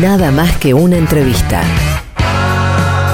[0.00, 1.60] Nada más que una entrevista.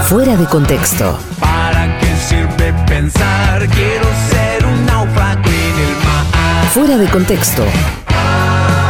[0.06, 1.18] Fuera de contexto.
[1.40, 3.66] ¿Para qué sirve pensar?
[3.68, 6.66] Quiero ser un náufrago en el mar.
[6.74, 7.64] Fuera de contexto.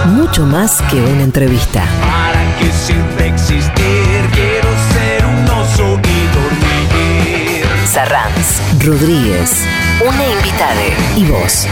[0.07, 1.85] Mucho más que una entrevista.
[2.00, 4.29] ¿Para qué sirve existir?
[4.32, 7.64] Quiero ser un oso y dormir.
[7.86, 9.63] Sarranz, Rodríguez,
[10.04, 10.82] una invitada
[11.17, 11.68] y vos.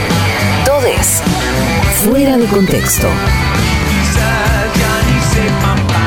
[0.65, 1.21] Todes.
[2.05, 3.09] Fuera de contexto.
[3.89, 6.02] Quizás ya ni sepan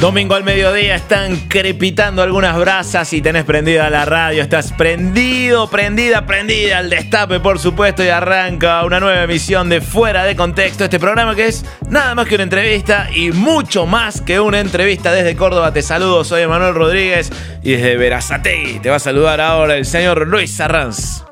[0.00, 6.24] Domingo al mediodía están crepitando algunas brasas y tenés prendida la radio, estás prendido, prendida,
[6.24, 10.98] prendida al destape por supuesto y arranca una nueva emisión de Fuera de Contexto, este
[10.98, 15.36] programa que es nada más que una entrevista y mucho más que una entrevista desde
[15.36, 15.70] Córdoba.
[15.70, 17.30] Te saludo, soy Emanuel Rodríguez
[17.62, 21.24] y desde Verazategui te va a saludar ahora el señor Luis Sarranz.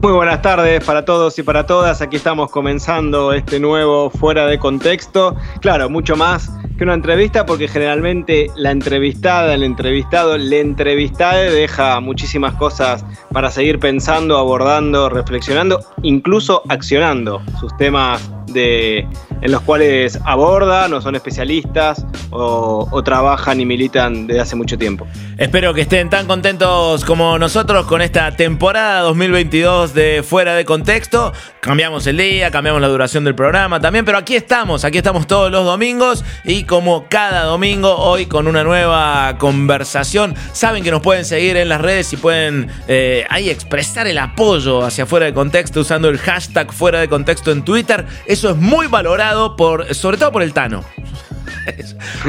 [0.00, 2.00] Muy buenas tardes para todos y para todas.
[2.00, 5.36] Aquí estamos comenzando este nuevo Fuera de Contexto.
[5.60, 12.00] Claro, mucho más que una entrevista porque generalmente la entrevistada, el entrevistado, le entrevistada deja
[12.00, 19.06] muchísimas cosas para seguir pensando, abordando, reflexionando, incluso accionando sus temas de,
[19.42, 24.78] en los cuales abordan o son especialistas o, o trabajan y militan desde hace mucho
[24.78, 25.06] tiempo.
[25.38, 31.32] Espero que estén tan contentos como nosotros con esta temporada 2022 de Fuera de Contexto.
[31.60, 35.50] Cambiamos el día, cambiamos la duración del programa también, pero aquí estamos, aquí estamos todos
[35.50, 40.34] los domingos y como cada domingo, hoy con una nueva conversación.
[40.52, 44.84] Saben que nos pueden seguir en las redes y pueden eh, ahí expresar el apoyo
[44.84, 48.04] hacia Fuera de Contexto usando el hashtag Fuera de Contexto en Twitter.
[48.26, 50.84] Eso es muy valorado, por, sobre todo por el Tano.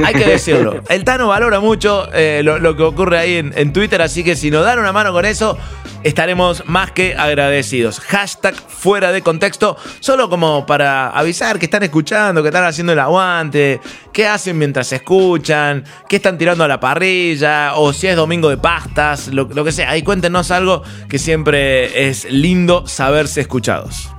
[0.03, 0.81] Hay que decirlo.
[0.89, 4.35] El Tano valora mucho eh, lo, lo que ocurre ahí en, en Twitter, así que
[4.35, 5.57] si nos dan una mano con eso,
[6.03, 7.99] estaremos más que agradecidos.
[7.99, 12.99] Hashtag fuera de contexto, solo como para avisar que están escuchando, que están haciendo el
[12.99, 13.81] aguante,
[14.13, 18.57] qué hacen mientras escuchan, qué están tirando a la parrilla, o si es domingo de
[18.57, 19.91] pastas, lo, lo que sea.
[19.91, 24.09] Ahí cuéntenos algo que siempre es lindo saberse escuchados.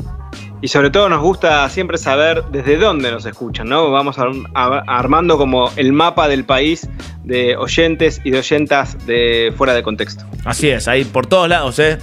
[0.61, 3.91] Y sobre todo nos gusta siempre saber desde dónde nos escuchan, ¿no?
[3.91, 4.17] Vamos
[4.55, 6.89] armando como el mapa del país
[7.23, 10.25] de oyentes y de oyentas de fuera de contexto.
[10.45, 11.99] Así es, ahí por todos lados, ¿eh?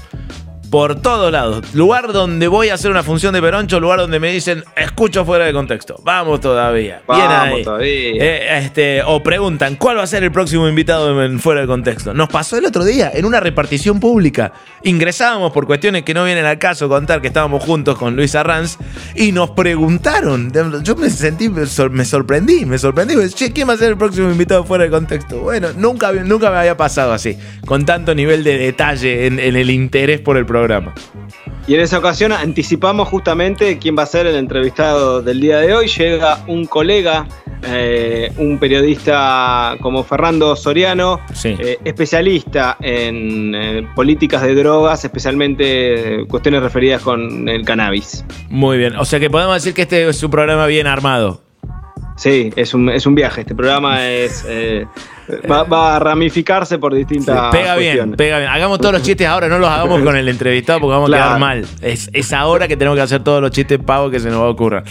[0.69, 1.73] Por todos lados.
[1.73, 5.45] Lugar donde voy a hacer una función de peroncho, lugar donde me dicen, escucho fuera
[5.45, 5.99] de contexto.
[6.03, 7.01] Vamos todavía.
[7.07, 7.63] Bien Vamos ahí.
[7.63, 7.89] todavía.
[8.23, 12.13] Eh, este, o preguntan, ¿cuál va a ser el próximo invitado en fuera de contexto?
[12.13, 14.51] Nos pasó el otro día en una repartición pública.
[14.83, 18.77] Ingresábamos por cuestiones que no vienen al caso contar que estábamos juntos con Luis Arranz
[19.15, 20.51] y nos preguntaron.
[20.83, 23.15] Yo me sentí, me sor- me sorprendí, me sorprendí.
[23.33, 25.39] Che, ¿quién va a ser el próximo invitado fuera de contexto?
[25.39, 29.69] Bueno, nunca, nunca me había pasado así, con tanto nivel de detalle en, en el
[29.69, 30.93] interés por el programa.
[31.67, 35.73] Y en esa ocasión anticipamos justamente quién va a ser el entrevistado del día de
[35.73, 35.87] hoy.
[35.87, 37.27] Llega un colega,
[37.63, 41.55] eh, un periodista como Fernando Soriano, Sí.
[41.59, 48.23] eh, especialista en eh, políticas de drogas, especialmente cuestiones referidas con el cannabis.
[48.49, 51.41] Muy bien, o sea que podemos decir que este es un programa bien armado.
[52.17, 53.41] Sí, es un, es un viaje.
[53.41, 54.85] Este programa es eh,
[55.51, 58.49] va, va a ramificarse por distintas Pega bien, pega bien.
[58.49, 61.39] Hagamos todos los chistes ahora, no los hagamos con el entrevistado porque vamos a quedar
[61.39, 61.65] mal.
[61.81, 64.45] Es, es ahora que tenemos que hacer todos los chistes pavos que se nos va
[64.45, 64.83] a ocurrir.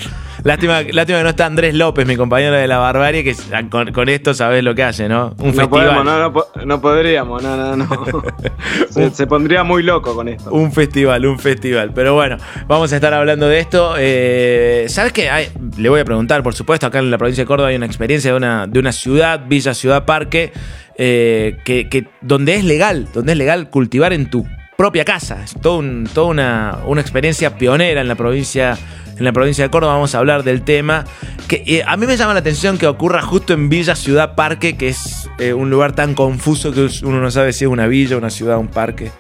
[0.44, 3.34] Lástima, lástima que no está Andrés López, mi compañero de la barbarie, que
[3.71, 5.34] con, con esto sabés lo que hace, ¿no?
[5.38, 5.69] Un No festival.
[5.69, 8.22] podemos, no, no, no podríamos, no, no, no.
[8.91, 10.50] se, se pondría muy loco con esto.
[10.53, 11.93] Un festival, un festival.
[11.94, 12.37] Pero bueno,
[12.69, 13.94] vamos a estar hablando de esto.
[13.99, 15.31] Eh, ¿Sabes qué?
[15.78, 18.31] Le voy a preguntar, por supuesto, acá en la provincia de Córdoba hay una experiencia
[18.31, 20.53] de una, de una ciudad, Villa Ciudad Parque,
[20.99, 25.43] eh, que, que- donde es legal, donde es legal cultivar en tu propia casa.
[25.43, 28.76] Es todo un- toda una, una experiencia pionera en la provincia.
[29.16, 31.05] En la provincia de Córdoba vamos a hablar del tema.
[31.49, 34.76] Que eh, a mí me llama la atención que ocurra justo en Villa Ciudad Parque,
[34.76, 38.16] que es eh, un lugar tan confuso que uno no sabe si es una villa,
[38.16, 39.11] una ciudad, un parque.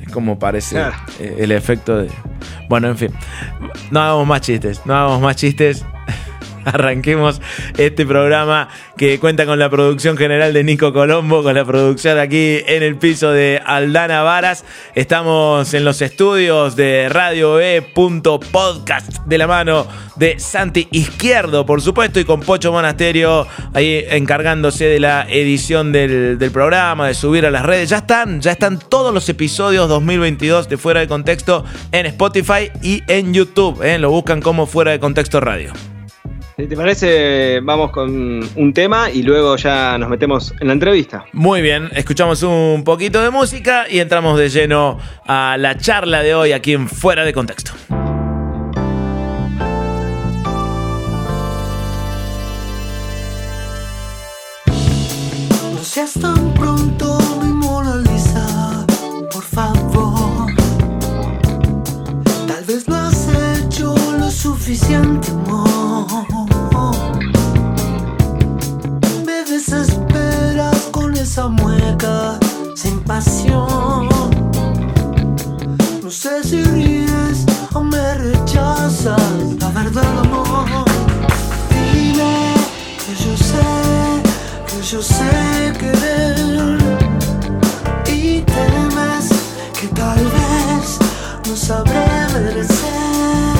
[0.00, 0.94] Es como parece Claro.
[1.18, 2.08] eh, el efecto de.
[2.68, 3.10] Bueno, en fin.
[3.90, 4.80] No hagamos más chistes.
[4.84, 5.84] No hagamos más chistes.
[6.64, 7.40] Arranquemos
[7.78, 12.58] este programa que cuenta con la producción general de Nico Colombo, con la producción aquí
[12.66, 14.64] en el piso de Aldana Varas.
[14.94, 17.82] Estamos en los estudios de Radio E.
[17.82, 19.86] Podcast de la mano
[20.16, 26.38] de Santi Izquierdo, por supuesto, y con Pocho Monasterio ahí encargándose de la edición del,
[26.38, 27.90] del programa, de subir a las redes.
[27.90, 33.02] Ya están, ya están todos los episodios 2022 de Fuera de Contexto en Spotify y
[33.08, 33.82] en YouTube.
[33.82, 33.98] ¿eh?
[33.98, 35.72] Lo buscan como Fuera de Contexto Radio.
[36.60, 41.24] Si te parece, vamos con un tema y luego ya nos metemos en la entrevista.
[41.32, 46.34] Muy bien, escuchamos un poquito de música y entramos de lleno a la charla de
[46.34, 47.72] hoy aquí en Fuera de Contexto.
[54.66, 58.84] No seas tan pronto mi Mona Lisa,
[59.32, 60.52] por favor.
[62.46, 65.69] Tal vez no has hecho lo suficiente, amor.
[72.74, 74.08] Sin pasión.
[76.02, 77.44] No sé si ríes
[77.74, 79.20] o me rechazas,
[79.58, 80.84] la verdad, amor.
[81.68, 82.54] Dime
[83.04, 83.68] que yo sé,
[84.66, 86.78] que yo sé querer
[88.06, 89.28] y temes
[89.78, 90.98] que tal vez
[91.46, 93.59] no sabré merecer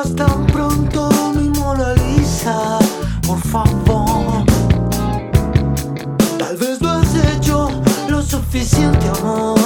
[0.00, 2.78] No seas tan pronto mi Mona Lisa,
[3.26, 4.44] por favor.
[6.38, 7.68] Tal vez no has hecho
[8.08, 9.59] lo suficiente amor.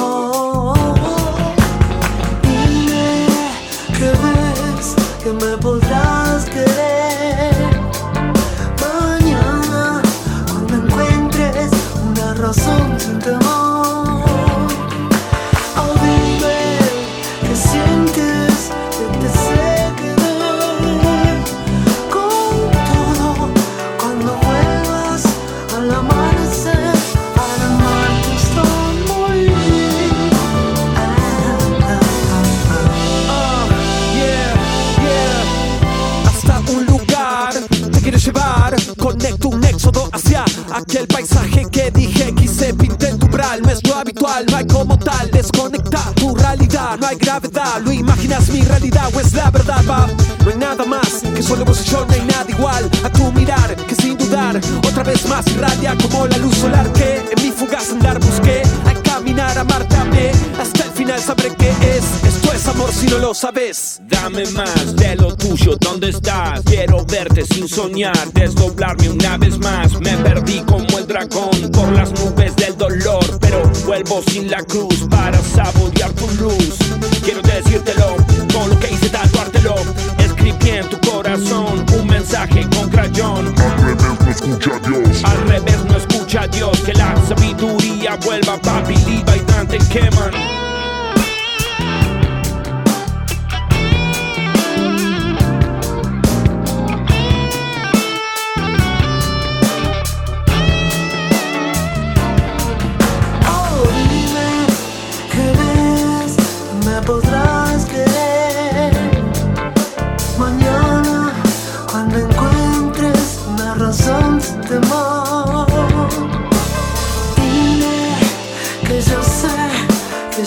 [63.45, 66.63] Sabes Dame más de lo tuyo, ¿dónde estás?
[66.65, 68.33] Quiero verte sin soñar,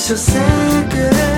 [0.07, 1.36] que yo sé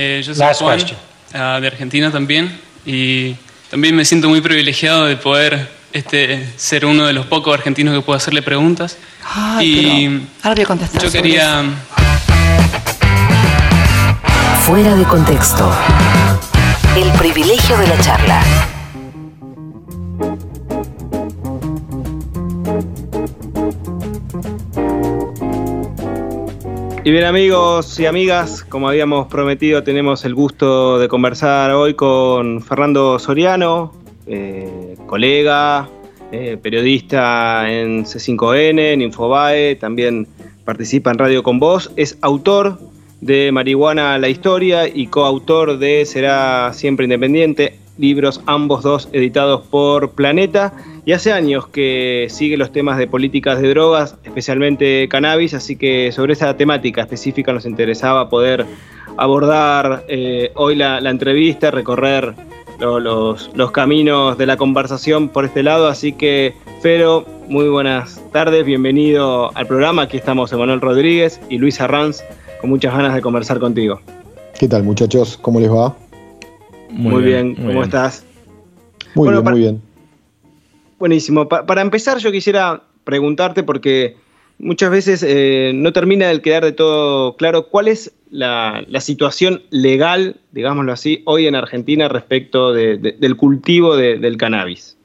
[0.00, 0.98] eh, yo soy last Juan, question.
[1.34, 3.34] ah, de Argentina también, y
[3.70, 8.00] también me siento muy privilegiado de poder este, ser uno de los pocos argentinos que
[8.00, 8.96] puedo hacerle preguntas.
[9.24, 11.64] Ay, y pero ahora voy a contestar yo quería
[14.64, 15.70] Fuera de contexto.
[16.96, 18.42] El privilegio de la charla.
[27.02, 32.60] Y bien amigos y amigas, como habíamos prometido, tenemos el gusto de conversar hoy con
[32.60, 33.94] Fernando Soriano,
[34.26, 35.88] eh, colega,
[36.30, 40.26] eh, periodista en C5N, en Infobae, también
[40.66, 42.78] participa en Radio con Voz, es autor
[43.22, 50.12] de Marihuana la Historia y coautor de Será Siempre Independiente, libros ambos dos editados por
[50.12, 50.72] Planeta
[51.04, 56.10] y hace años que sigue los temas de políticas de drogas, especialmente cannabis, así que
[56.12, 58.66] sobre esa temática específica nos interesaba poder
[59.16, 62.34] abordar eh, hoy la, la, entrevista, recorrer
[62.78, 68.20] lo, los, los, caminos de la conversación por este lado, así que Fero, muy buenas
[68.32, 72.22] tardes, bienvenido al programa, aquí estamos Emanuel Rodríguez y Luis Arranz,
[72.60, 74.00] con muchas ganas de conversar contigo.
[74.58, 75.38] ¿Qué tal muchachos?
[75.40, 75.94] ¿Cómo les va?
[76.92, 77.82] Muy, muy bien, bien, ¿cómo bien.
[77.82, 78.24] estás?
[79.14, 79.82] Muy bueno, bien, para, muy bien.
[80.98, 81.48] Buenísimo.
[81.48, 84.16] Pa para empezar, yo quisiera preguntarte, porque
[84.58, 89.62] muchas veces eh, no termina de quedar de todo claro cuál es la, la, situación
[89.70, 94.96] legal, digámoslo así, hoy en Argentina respecto de, de, del cultivo del cannabis.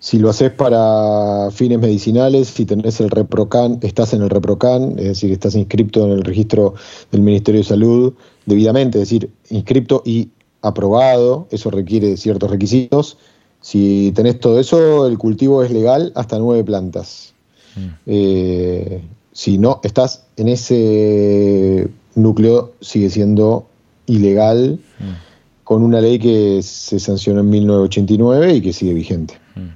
[0.00, 5.04] Si lo haces para fines medicinales, si tenés el ReproCan, estás en el ReproCan, es
[5.04, 6.74] decir, estás inscripto en el registro
[7.12, 8.14] del Ministerio de Salud
[8.46, 10.30] debidamente, es decir, inscripto y
[10.62, 13.18] aprobado, eso requiere ciertos requisitos.
[13.60, 17.34] Si tenés todo eso, el cultivo es legal hasta nueve plantas.
[17.76, 17.88] Mm.
[18.06, 19.02] Eh,
[19.32, 23.66] si no estás en ese núcleo, sigue siendo
[24.06, 25.64] ilegal mm.
[25.64, 29.34] con una ley que se sancionó en 1989 y que sigue vigente.
[29.54, 29.68] Mm.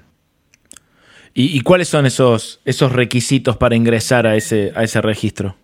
[1.35, 5.57] ¿Y, ¿Y, cuáles son esos, esos requisitos para ingresar a ese, a ese registro?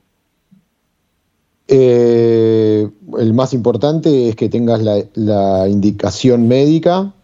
[1.72, 7.14] Eh, el más importante es que tengas la, la, indicación médica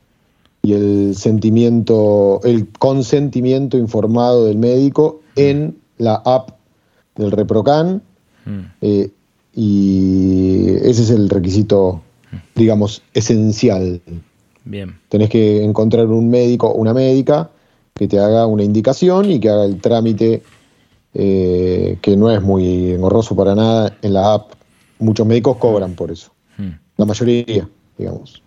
[0.62, 6.50] y el sentimiento, el consentimiento informado del médico en la app
[7.16, 8.02] del ReproCan.
[8.44, 8.60] Mm.
[8.82, 9.10] Eh,
[9.52, 12.02] y ese es el requisito,
[12.54, 14.00] digamos, esencial.
[14.64, 14.96] Bien.
[15.08, 17.50] Tenés que encontrar un médico, una médica,
[17.94, 20.42] que te haga una indicación y que haga el trámite
[21.18, 24.52] eh, que no es muy engorroso para nada en la app.
[24.98, 26.30] Muchos médicos cobran por eso.
[26.58, 26.72] Hmm.
[26.98, 28.42] La mayoría, digamos.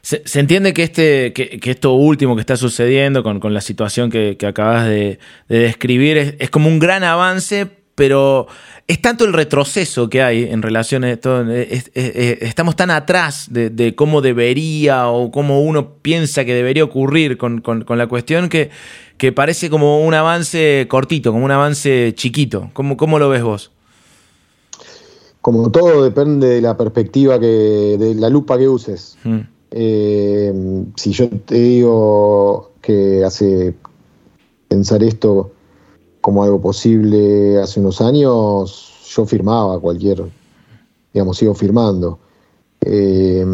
[0.00, 3.60] Se, se entiende que, este, que, que, esto último que está sucediendo con, con la
[3.60, 7.66] situación que, que acabas de, de describir es, es, como un gran avance,
[7.96, 8.46] pero
[8.88, 11.46] es tanto el retroceso que hay en relación a esto.
[11.50, 17.36] Es, estamos tan atrás de, de, cómo debería o cómo uno piensa que debería ocurrir
[17.36, 18.70] con, con, con la cuestión que,
[19.20, 22.70] que, parece como un avance cortito, como un avance chiquito.
[22.72, 23.70] ¿Cómo, cómo lo ves vos?
[25.42, 29.18] Como todo depende de la perspectiva que, de la lupa que uses.
[29.22, 29.40] Hmm.
[29.72, 33.74] Eh, si yo te digo que hace
[34.68, 35.52] pensar esto
[36.22, 40.24] como algo posible hace unos años, yo firmaba cualquier,
[41.12, 42.18] digamos, sigo firmando.
[42.80, 43.44] Eh,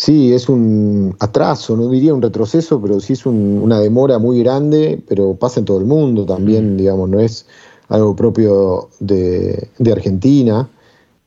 [0.00, 4.42] sí, es un atraso, no diría un retroceso, pero sí es un, una demora muy
[4.42, 7.44] grande, pero pasa en todo el mundo también, digamos, no es
[7.88, 10.66] algo propio de, de Argentina.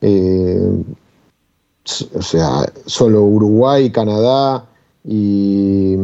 [0.00, 0.82] Eh,
[2.14, 4.66] o sea, solo Uruguay, Canadá
[5.04, 5.94] y,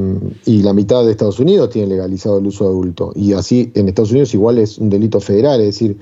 [0.44, 3.10] y, la mitad de Estados Unidos tienen legalizado el uso adulto.
[3.16, 5.98] Y así en Estados Unidos igual es un delito federal, es decir,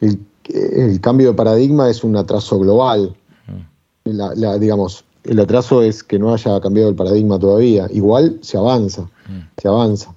[0.00, 0.18] el,
[0.54, 3.14] el cambio de paradigma es un atraso global.
[4.04, 7.86] La, la, digamos, el atraso es que no haya cambiado el paradigma todavía.
[7.90, 9.08] Igual se avanza,
[9.56, 10.14] se avanza.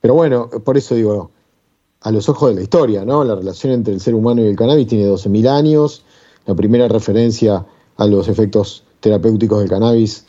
[0.00, 1.30] Pero bueno, por eso digo,
[2.00, 3.22] a los ojos de la historia, ¿no?
[3.24, 6.02] La relación entre el ser humano y el cannabis tiene 12.000 años.
[6.46, 7.64] La primera referencia
[7.96, 10.26] a los efectos terapéuticos del cannabis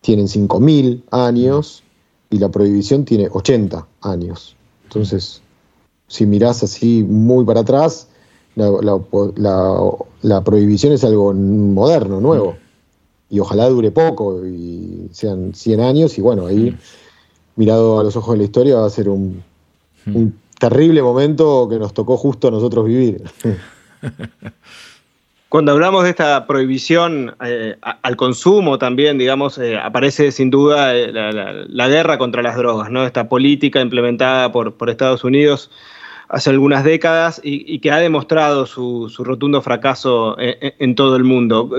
[0.00, 1.82] tienen 5.000 años
[2.30, 4.56] y la prohibición tiene 80 años.
[4.84, 5.42] Entonces,
[6.06, 8.08] si mirás así muy para atrás,
[8.54, 8.98] la, la,
[9.36, 9.90] la,
[10.22, 12.56] la prohibición es algo moderno, nuevo.
[13.30, 16.74] Y ojalá dure poco y sean 100 años y bueno, ahí
[17.56, 19.42] mirado a los ojos de la historia va a ser un,
[20.06, 23.22] un terrible momento que nos tocó justo a nosotros vivir.
[25.48, 31.10] Cuando hablamos de esta prohibición eh, al consumo también, digamos, eh, aparece sin duda eh,
[31.10, 33.06] la, la, la, guerra contra las drogas, ¿no?
[33.06, 35.70] Esta política implementada por, por Estados Unidos
[36.28, 41.16] hace algunas décadas y, y que ha demostrado su, su rotundo fracaso en, en, todo
[41.16, 41.70] el mundo.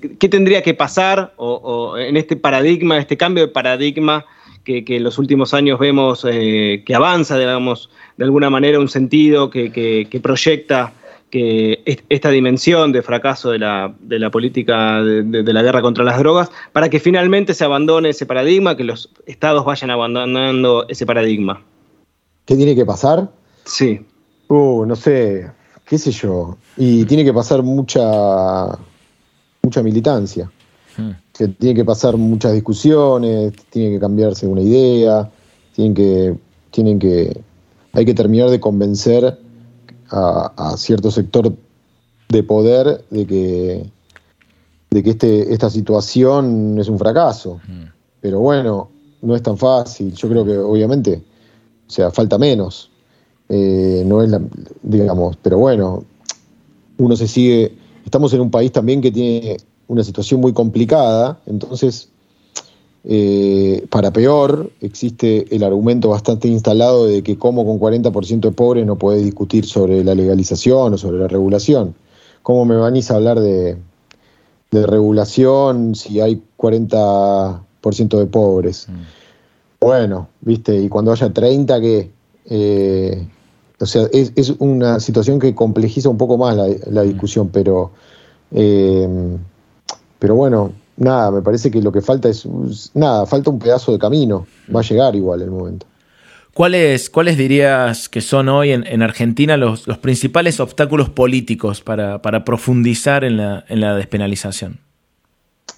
[0.00, 4.24] ¿Qué, tendría que pasar o, o en este paradigma, este cambio de paradigma
[4.64, 8.88] que, que en los últimos años vemos eh, que avanza, digamos, de alguna manera un
[8.88, 10.92] sentido que, que proyecta
[11.30, 15.80] que esta dimensión de fracaso de la, de la política de, de, de, la guerra
[15.80, 20.86] contra las drogas, para que finalmente se abandone ese paradigma, que los estados vayan abandonando
[20.88, 21.62] ese paradigma.
[22.44, 23.30] ¿Qué tiene que pasar?
[23.64, 24.00] Sí.
[24.48, 25.48] Uh, no sé,
[25.86, 26.58] qué sé yo.
[26.76, 28.76] Y tiene que pasar mucha,
[29.62, 30.50] mucha militancia.
[31.32, 35.30] que tiene que pasar muchas discusiones, tiene que cambiarse una idea,
[35.74, 36.36] tienen que,
[36.70, 37.40] tienen que,
[37.92, 39.38] hay que terminar de convencer
[40.10, 41.52] a, a cierto sector
[42.30, 43.90] de poder de que,
[44.90, 47.60] de que este, esta situación es un fracaso.
[48.20, 48.90] Pero bueno,
[49.22, 50.14] no es tan fácil.
[50.14, 51.22] Yo creo que obviamente,
[51.86, 52.90] o sea, falta menos.
[53.48, 54.40] Eh, no es la,
[54.82, 56.04] digamos, pero bueno,
[56.98, 57.76] uno se sigue.
[58.10, 62.08] Estamos en un país también que tiene una situación muy complicada, entonces,
[63.04, 68.84] eh, para peor, existe el argumento bastante instalado de que como con 40% de pobres
[68.84, 71.94] no puede discutir sobre la legalización o sobre la regulación.
[72.42, 73.76] ¿Cómo me vanís a hablar de,
[74.72, 78.88] de regulación si hay 40% de pobres?
[79.80, 82.10] Bueno, viste, y cuando haya 30, ¿qué?
[82.46, 83.24] Eh,
[83.80, 87.92] o sea, es, es, una situación que complejiza un poco más la, la discusión, pero,
[88.52, 89.08] eh,
[90.18, 92.46] pero bueno, nada, me parece que lo que falta es,
[92.92, 95.86] nada, falta un pedazo de camino, va a llegar igual el momento.
[96.52, 102.20] ¿Cuáles, ¿Cuáles dirías que son hoy en, en Argentina los, los, principales obstáculos políticos para,
[102.20, 104.78] para profundizar en la, en la, despenalización?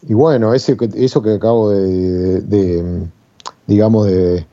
[0.08, 2.40] Y bueno, ese, eso que acabo de, de,
[2.82, 3.06] de
[3.66, 4.46] digamos, de,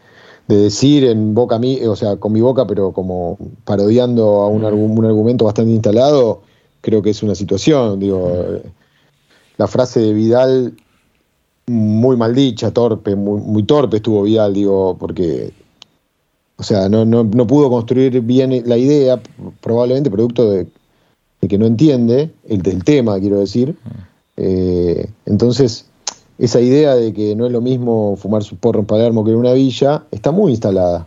[0.50, 4.66] de, decir en boca mí, o sea, con mi boca, pero como parodiando a un,
[4.66, 6.42] un, argumento bastante instalado,
[6.82, 8.00] creo que es una situación.
[8.00, 8.62] Digo,
[9.58, 10.76] la frase de Vidal,
[11.68, 15.54] muy maldicha, torpe, muy, muy torpe estuvo Vidal, digo, porque
[16.60, 19.22] o sea, no, no, no, pudo construir bien la idea,
[19.62, 20.68] probablemente producto de,
[21.40, 23.78] de que no entiende el del tema, quiero decir.
[24.36, 25.89] Eh, entonces,
[26.40, 29.38] esa idea de que no es lo mismo fumar su porro en Palermo que en
[29.38, 31.06] una villa está muy instalada.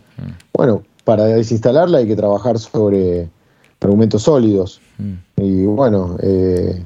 [0.53, 3.27] Bueno, para desinstalarla hay que trabajar sobre
[3.81, 4.79] argumentos sólidos.
[5.37, 6.81] Y bueno, eh,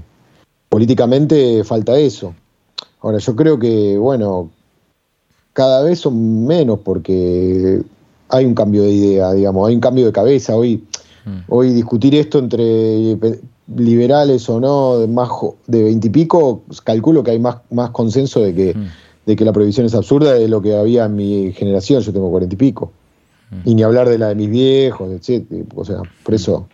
[0.69, 2.33] políticamente falta eso.
[3.01, 4.49] Ahora, yo creo que, bueno,
[5.53, 7.81] cada vez son menos porque
[8.29, 10.55] hay un cambio de idea, digamos, hay un cambio de cabeza.
[10.55, 10.83] Hoy,
[11.25, 11.39] mm.
[11.49, 13.17] hoy discutir esto entre
[13.75, 15.29] liberales o no, de más
[15.67, 18.87] de veintipico, calculo que hay más, más consenso de que, mm.
[19.25, 22.29] de que la prohibición es absurda de lo que había en mi generación, yo tengo
[22.29, 22.91] cuarenta y pico.
[23.51, 23.69] Mm.
[23.69, 25.65] Y ni hablar de la de mis viejos, etc.
[25.75, 26.67] O sea, por eso.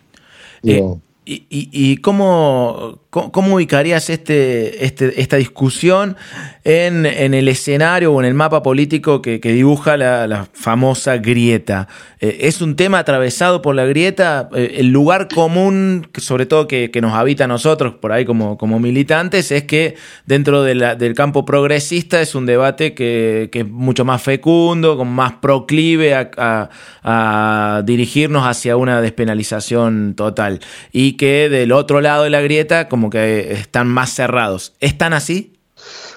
[0.62, 1.13] Digo, eh.
[1.26, 6.18] ¿Y, cómo, cómo, ubicarías este, este, esta discusión
[6.66, 11.88] en, el escenario o en el mapa político que, dibuja la, famosa grieta?
[12.20, 14.50] Eh, ¿Es un tema atravesado por la grieta?
[14.54, 19.52] Eh, el lugar común, sobre todo que, nos habita a nosotros por ahí como, militantes,
[19.52, 25.08] es que dentro del campo progresista es un debate que, es mucho más fecundo, con
[25.08, 26.70] más proclive a, a,
[27.04, 30.60] a dirigirnos hacia una despenalización total.
[30.92, 34.74] Y que del otro lado de la grieta como que están más cerrados.
[34.80, 35.54] ¿Están así?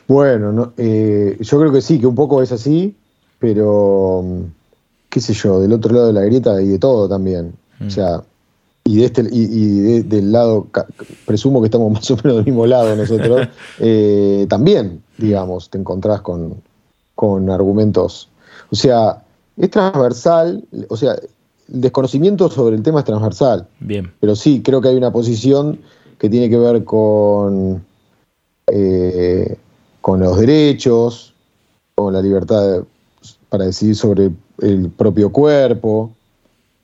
[0.09, 2.97] Bueno, no, eh, yo creo que sí, que un poco es así,
[3.39, 4.25] pero
[5.09, 7.55] qué sé yo, del otro lado de la grieta hay de todo también.
[7.81, 7.87] Mm.
[7.87, 8.23] O sea,
[8.85, 10.69] y, de este, y, y de, del lado,
[11.27, 13.49] presumo que estamos más o menos del mismo lado nosotros,
[13.81, 16.63] eh, también, digamos, te encontrás con,
[17.15, 18.29] con argumentos.
[18.71, 19.23] O sea,
[19.57, 21.17] es transversal, o sea,
[21.73, 23.67] el desconocimiento sobre el tema es transversal.
[23.81, 24.13] Bien.
[24.21, 25.81] Pero sí, creo que hay una posición
[26.19, 27.85] que tiene que ver con,
[28.69, 29.57] eh,
[30.01, 31.35] con los derechos,
[31.95, 32.85] con la libertad de,
[33.49, 36.13] para decidir sobre el propio cuerpo,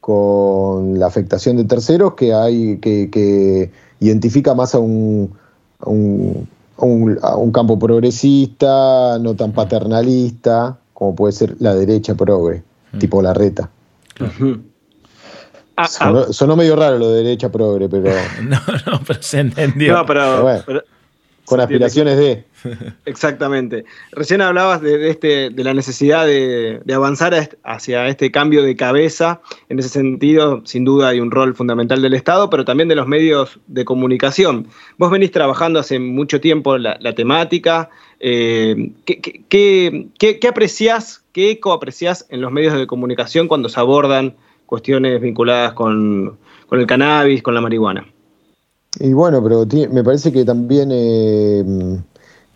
[0.01, 5.33] con la afectación de terceros que hay que, que identifica más a un,
[5.79, 11.75] a un, a un, a un campo progresista, no tan paternalista, como puede ser la
[11.75, 12.99] derecha progre, mm.
[12.99, 13.71] tipo la reta.
[14.15, 14.72] Claro.
[15.77, 16.33] Ah, sonó, ah.
[16.33, 18.11] sonó, medio raro lo de derecha progre, pero.
[18.43, 19.95] no, no, pero se entendió.
[19.95, 20.21] No, pero.
[20.21, 20.83] pero, bueno, pero
[21.45, 22.45] con aspiraciones de.
[23.05, 23.85] Exactamente.
[24.13, 28.77] Recién hablabas de, de, este, de la necesidad de, de, avanzar hacia este cambio de
[28.77, 29.41] cabeza.
[29.69, 33.09] En ese sentido, sin duda, hay un rol fundamental del Estado, pero también de los
[33.09, 34.69] medios de comunicación.
[34.99, 37.91] Vos venís trabajando hace mucho tiempo la, la temática.
[38.21, 39.43] Eh, ¿qué, qué,
[40.19, 44.37] qué, ¿Qué apreciás, qué eco apreciás en los medios de comunicación cuando se abordan
[44.73, 48.07] cuestiones vinculadas con, con, el cannabis, con la marihuana.
[48.99, 51.63] Y bueno, pero me parece que también eh,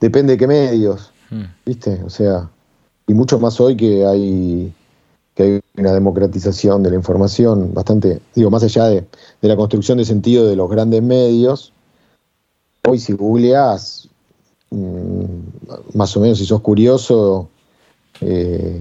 [0.01, 1.43] depende de qué medios, mm.
[1.67, 2.01] ¿viste?
[2.07, 2.49] O sea,
[3.07, 4.73] y mucho más hoy que hay,
[5.35, 9.05] que hay una democratización de la información bastante, digo, más allá de,
[9.43, 11.75] de la construcción de sentido de los grandes medios,
[12.89, 14.09] hoy si googleás,
[14.71, 15.25] mmm,
[15.93, 17.51] más o menos si sos curioso,
[18.23, 18.81] eh,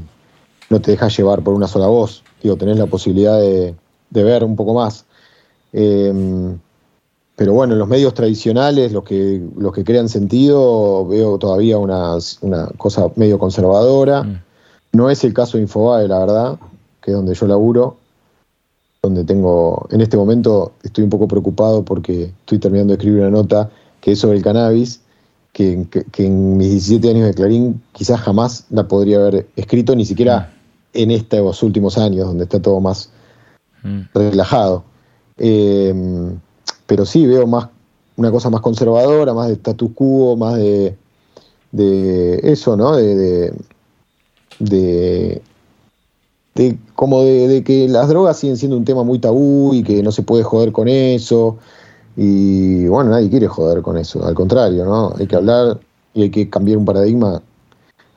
[0.69, 3.75] no te dejas llevar por una sola voz digo, tenés la posibilidad de,
[4.09, 5.05] de ver un poco más.
[5.73, 6.55] Eh,
[7.35, 12.15] pero bueno, en los medios tradicionales, los que, los que crean sentido, veo todavía una,
[12.41, 14.23] una cosa medio conservadora.
[14.23, 14.41] Mm.
[14.93, 16.57] No es el caso de Infobae, la verdad,
[17.01, 17.97] que es donde yo laburo,
[19.03, 23.29] donde tengo, en este momento estoy un poco preocupado porque estoy terminando de escribir una
[23.31, 25.01] nota que es sobre el cannabis,
[25.51, 29.95] que, que- que en mis 17 años de Clarín quizás jamás la podría haber escrito,
[29.95, 30.53] ni siquiera
[30.95, 33.09] en estos últimos años, donde está todo más
[33.83, 34.01] Mm.
[34.13, 34.83] relajado.
[35.37, 35.93] Eh,
[36.87, 37.67] pero sí, veo más
[38.17, 40.95] una cosa más conservadora, más de status quo, más de,
[41.71, 42.95] de eso, ¿no?
[42.95, 43.53] De, de,
[44.59, 45.41] de-
[46.55, 50.01] de- como de, de que las drogas siguen siendo un tema muy tabú y que
[50.01, 51.57] no se puede joder con eso.
[52.15, 55.13] Y bueno, nadie quiere joder con eso, al contrario, ¿no?
[55.19, 55.79] Hay que hablar
[56.13, 57.41] y hay que cambiar un paradigma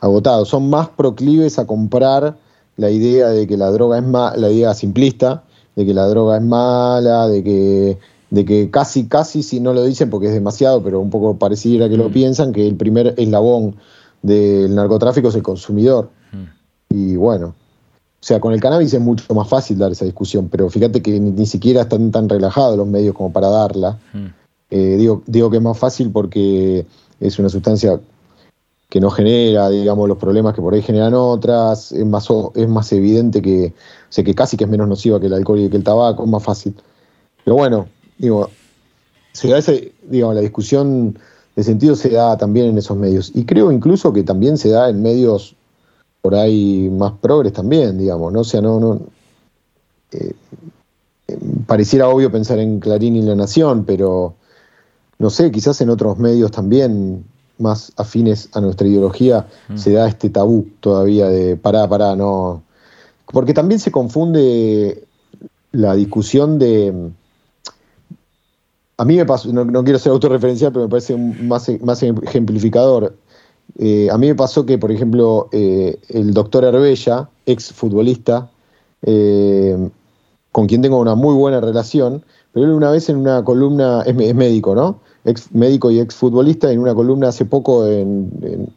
[0.00, 0.44] agotado.
[0.44, 2.36] Son más proclives a comprar
[2.78, 5.42] la idea de que la droga es mala, la idea simplista,
[5.76, 7.98] de que la droga es mala, de que,
[8.30, 11.88] de que casi, casi, si no lo dicen porque es demasiado, pero un poco pareciera
[11.88, 13.76] que lo piensan, que el primer eslabón
[14.22, 16.08] del narcotráfico es el consumidor.
[16.88, 20.70] Y bueno, o sea, con el cannabis es mucho más fácil dar esa discusión, pero
[20.70, 23.98] fíjate que ni, ni siquiera están tan relajados los medios como para darla.
[24.70, 26.86] Eh, digo, digo que es más fácil porque
[27.18, 28.00] es una sustancia
[28.88, 33.74] que no genera, digamos, los problemas que por ahí generan otras, es más, evidente que,
[33.74, 36.24] o sea, que casi que es menos nociva que el alcohol y que el tabaco,
[36.24, 36.74] es más fácil.
[37.44, 38.48] Pero bueno, digo,
[39.32, 41.18] se da ese, digamos, la discusión
[41.54, 43.32] de sentido se da también en esos medios.
[43.34, 45.54] Y creo incluso que también se da en medios
[46.22, 48.40] por ahí más progres también, digamos, ¿no?
[48.40, 49.00] O sea, no, no
[50.12, 50.34] eh,
[51.66, 54.34] pareciera obvio pensar en Clarín y La Nación, pero
[55.18, 57.24] no sé, quizás en otros medios también
[57.58, 62.62] más afines a nuestra ideología se da este tabú todavía de pará, pará, no.
[63.26, 65.04] Porque también se confunde
[65.72, 67.10] la discusión de.
[68.96, 73.14] A mí me pasó, no, no quiero ser autorreferencial, pero me parece más, más ejemplificador.
[73.78, 78.50] Eh, a mí me pasó que, por ejemplo, eh, el doctor Herbella, ex futbolista,
[79.02, 79.88] eh,
[80.50, 84.16] con quien tengo una muy buena relación, pero él una vez en una columna, es,
[84.18, 85.00] es médico, ¿no?
[85.24, 88.68] Ex médico y ex futbolista, en una columna hace poco, en, en-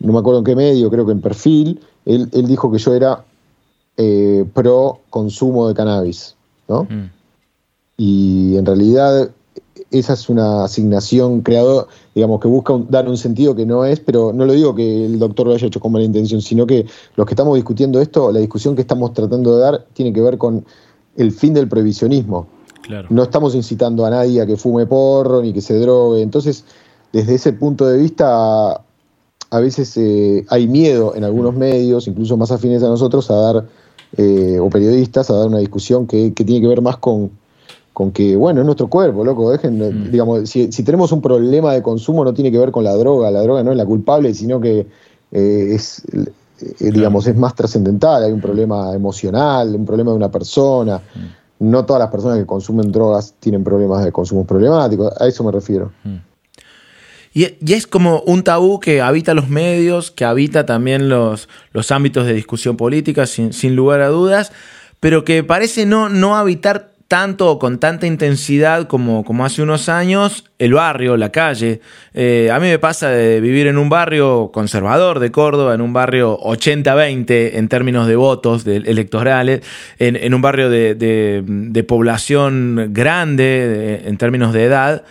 [0.00, 2.92] no me acuerdo en qué medio, creo que en perfil, él, él dijo que yo
[2.94, 3.24] era
[3.96, 6.34] eh, pro consumo de cannabis,
[6.68, 6.84] ¿no?
[6.84, 7.10] Mm.
[7.96, 9.30] Y en realidad
[9.90, 14.00] esa es una asignación creador, digamos, que busca un- dar un sentido que no es,
[14.00, 16.86] pero no lo digo que el doctor lo haya hecho con mala intención, sino que
[17.14, 20.36] los que estamos discutiendo esto, la discusión que estamos tratando de dar tiene que ver
[20.36, 20.64] con
[21.16, 22.48] el fin del prohibicionismo.
[22.86, 23.08] Claro.
[23.10, 26.22] No estamos incitando a nadie a que fume porro ni que se drogue.
[26.22, 26.64] Entonces,
[27.12, 28.80] desde ese punto de vista,
[29.50, 33.66] a veces eh, hay miedo en algunos medios, incluso más afines a nosotros, a dar,
[34.16, 37.30] eh, o periodistas, a dar una discusión que, que tiene que ver más con,
[37.96, 41.82] con que, bueno, es nuestro cuerpo, loco, dejen, digamos, si, si tenemos un problema de
[41.82, 44.60] consumo no tiene que ver con la droga, la droga no es la culpable, sino
[44.60, 44.86] que
[45.32, 50.30] eh, es, eh, digamos, es más trascendental, hay un problema emocional, un problema de una
[50.30, 51.00] persona.
[51.58, 55.52] No todas las personas que consumen drogas tienen problemas de consumo problemáticos, a eso me
[55.52, 55.90] refiero.
[57.32, 61.90] Y, y es como un tabú que habita los medios, que habita también los, los
[61.90, 64.52] ámbitos de discusión política, sin, sin lugar a dudas,
[65.00, 69.88] pero que parece no, no habitar tanto o con tanta intensidad como, como hace unos
[69.88, 71.80] años el barrio, la calle.
[72.14, 75.92] Eh, a mí me pasa de vivir en un barrio conservador de Córdoba, en un
[75.92, 79.60] barrio 80-20 en términos de votos electorales,
[79.98, 85.04] en, un barrio de, población grande de- en términos de edad.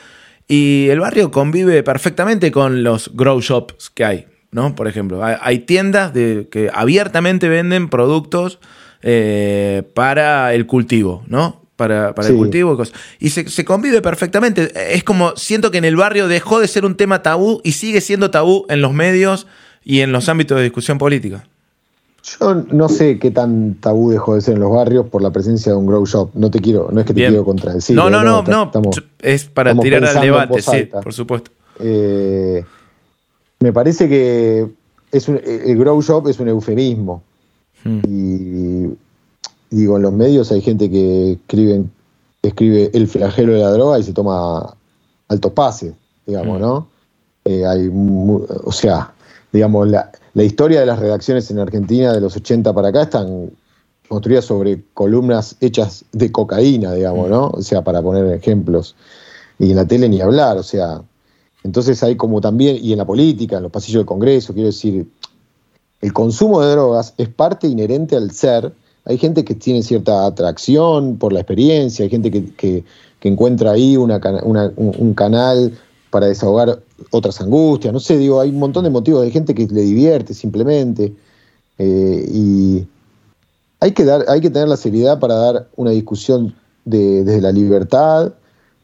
[0.47, 4.75] Y el barrio convive perfectamente con los grow shops que hay, ¿no?
[4.75, 8.60] Por ejemplo, hay, tiendas que abiertamente venden productos
[9.01, 11.64] eh, para el cultivo, ¿no?
[11.75, 12.38] Para, para el Sí.
[12.38, 12.95] cultivo y cosas.
[13.19, 14.71] Y se, se convive perfectamente.
[14.95, 17.99] Es como, siento que en el barrio dejó de ser un tema tabú y sigue
[17.99, 19.45] siendo tabú en los medios
[19.83, 21.45] y en los ámbitos de discusión política.
[22.39, 25.73] Yo no sé qué tan tabú dejó de ser en los barrios por la presencia
[25.73, 26.31] de un grow shop.
[26.33, 27.31] No te quiero, no es que te Bien.
[27.31, 27.95] quiero contradecir.
[27.95, 28.11] no, ¿eh?
[28.11, 28.63] no, no, está- no.
[28.63, 31.51] estamos- es para tirar al debate, sí, por supuesto.
[31.79, 32.63] Eh,
[33.59, 34.65] me parece que
[35.11, 37.21] es un- el grow shop es un eufemismo.
[37.83, 37.99] Mm.
[38.07, 38.97] Y
[39.69, 41.86] digo, en los medios hay gente que escribe,
[42.41, 44.75] escribe el flagelo de la droga y se toma
[45.28, 45.93] altos pases,
[46.25, 46.62] digamos, Mm.
[46.62, 46.88] ¿no?
[47.45, 47.91] Eh, hay
[48.63, 49.13] o sea,
[49.51, 53.51] digamos, la, la historia de las redacciones en Argentina de los 80 para acá están
[54.08, 57.49] construidas sobre columnas hechas de cocaína, digamos, ¿no?
[57.49, 58.95] O sea, para poner ejemplos.
[59.60, 61.01] Y en la tele ni hablar, o sea,
[61.63, 65.08] entonces hay como también, y en la política, en los pasillos del Congreso, quiero decir,
[66.01, 68.73] el consumo de drogas es parte inherente al ser
[69.05, 72.83] hay gente que tiene cierta atracción por la experiencia, hay gente que,
[73.21, 75.73] encuentra ahí un, canal
[76.11, 79.65] para desahogar otras angustias, no sé, digo, hay un montón de motivos, hay gente que
[79.65, 81.11] le divierte simplemente,
[81.79, 82.85] eh, y
[83.79, 86.53] hay que, dar, hay que tener la seriedad para dar una discusión
[86.85, 88.31] de- desde la libertad,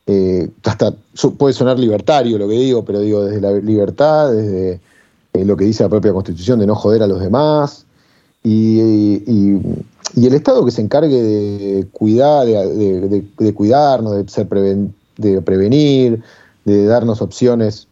[0.07, 0.95] eh, hasta
[1.37, 4.79] puede sonar libertario lo que digo, pero digo desde la libertad, desde
[5.33, 7.85] eh, lo que dice la propia Constitución de no joder a los demás,
[8.43, 8.79] y
[10.15, 16.21] el Estado que se encargue de cuidar, de, cuidarnos, de, ser preven- de prevenir,
[16.65, 17.87] de darnos opciones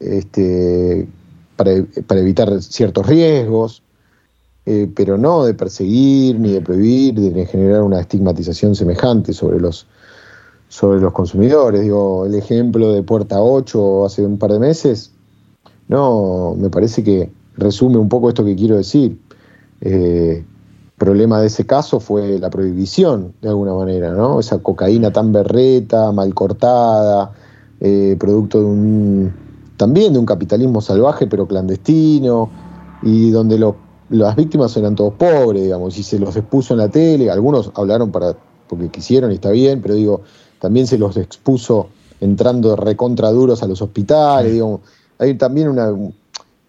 [0.00, 1.08] este,
[1.56, 1.72] para,
[2.20, 3.82] evitar ciertos riesgos,
[4.66, 9.86] eh, pero no de perseguir, ni de prohibir, de generar una estigmatización semejante sobre los,
[10.68, 11.82] sobre los consumidores.
[11.82, 15.12] Digo, el ejemplo de Puerta 8 hace un par de meses,
[15.88, 19.18] no, me parece que resume un poco esto que quiero decir.
[19.80, 20.44] Eh,
[20.98, 24.40] problema de ese caso fue la prohibición, de alguna manera, ¿no?
[24.40, 27.32] Esa cocaína tan berreta, mal cortada,
[27.80, 29.32] eh, producto de un
[29.76, 32.50] también de un capitalismo salvaje pero clandestino,
[33.00, 33.76] y donde los-
[34.10, 38.10] las víctimas eran todos pobres, digamos, y se los expuso en la tele, algunos hablaron
[38.10, 40.22] para porque quisieron y está bien, pero digo,
[40.60, 41.88] también se los expuso
[42.20, 44.80] entrando recontra duros a los hospitales, digo,
[45.18, 45.94] hay también una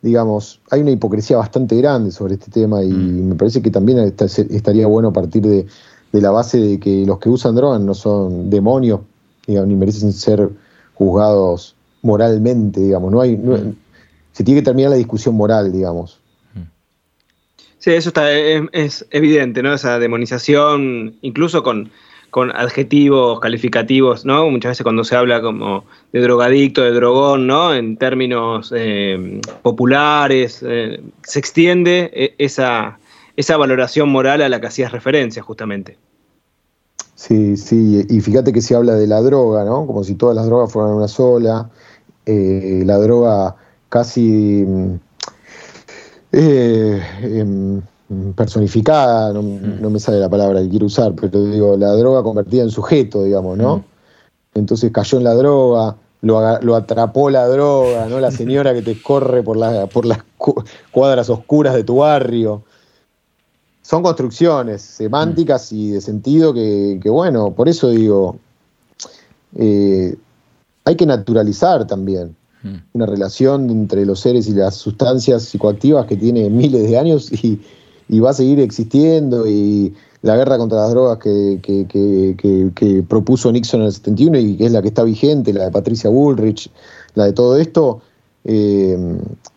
[0.01, 4.87] digamos, hay una hipocresía bastante grande sobre este tema y me parece que también estaría
[4.87, 5.65] bueno partir de,
[6.11, 9.01] de la base de que los que usan drogas no son demonios,
[9.45, 10.49] digamos, ni merecen ser
[10.93, 13.57] juzgados moralmente, digamos, no hay, no-
[14.31, 16.19] se tiene que terminar la discusión moral, digamos.
[17.77, 19.73] Sí, eso está, es, es evidente, ¿no?
[19.73, 21.91] Esa demonización, incluso con,
[22.29, 24.49] con adjetivos calificativos, ¿no?
[24.49, 27.73] Muchas veces cuando se habla como de drogadicto, de drogón, ¿no?
[27.73, 32.99] En términos eh, populares, eh, se extiende eh, esa,
[33.35, 35.97] esa valoración moral a la que hacías referencia, justamente.
[37.15, 39.85] Sí, sí, y fíjate que se habla de la droga, ¿no?
[39.85, 41.69] Como si todas las drogas fueran una sola.
[42.25, 43.55] La droga
[43.89, 44.99] casi mm,
[46.31, 47.81] em,
[48.35, 52.63] personificada, no, no me sale la palabra que quiero usar, pero digo, la droga convertida
[52.63, 53.83] en sujeto, digamos, ¿no?
[54.55, 58.19] Entonces cayó en la droga, lo, lo atrapó la droga, ¿no?
[58.19, 62.63] La señora que te corre por, la- por las cu- cuadras oscuras de tu barrio
[63.83, 68.37] son construcciones semánticas y de sentido que, que, bueno, por eso digo,
[69.55, 70.15] eh,
[70.85, 72.35] hay que naturalizar también
[72.93, 77.61] una relación entre los seres y las sustancias psicoactivas que tiene miles de años y,
[78.09, 79.93] y va a seguir existiendo y
[80.23, 81.85] la guerra contra las drogas que, que-
[82.75, 85.71] que- propuso Nixon en el 71 y que es la que está vigente, la de
[85.71, 86.69] Patricia Bullrich,
[87.15, 88.01] la de todo esto,
[88.43, 88.97] eh,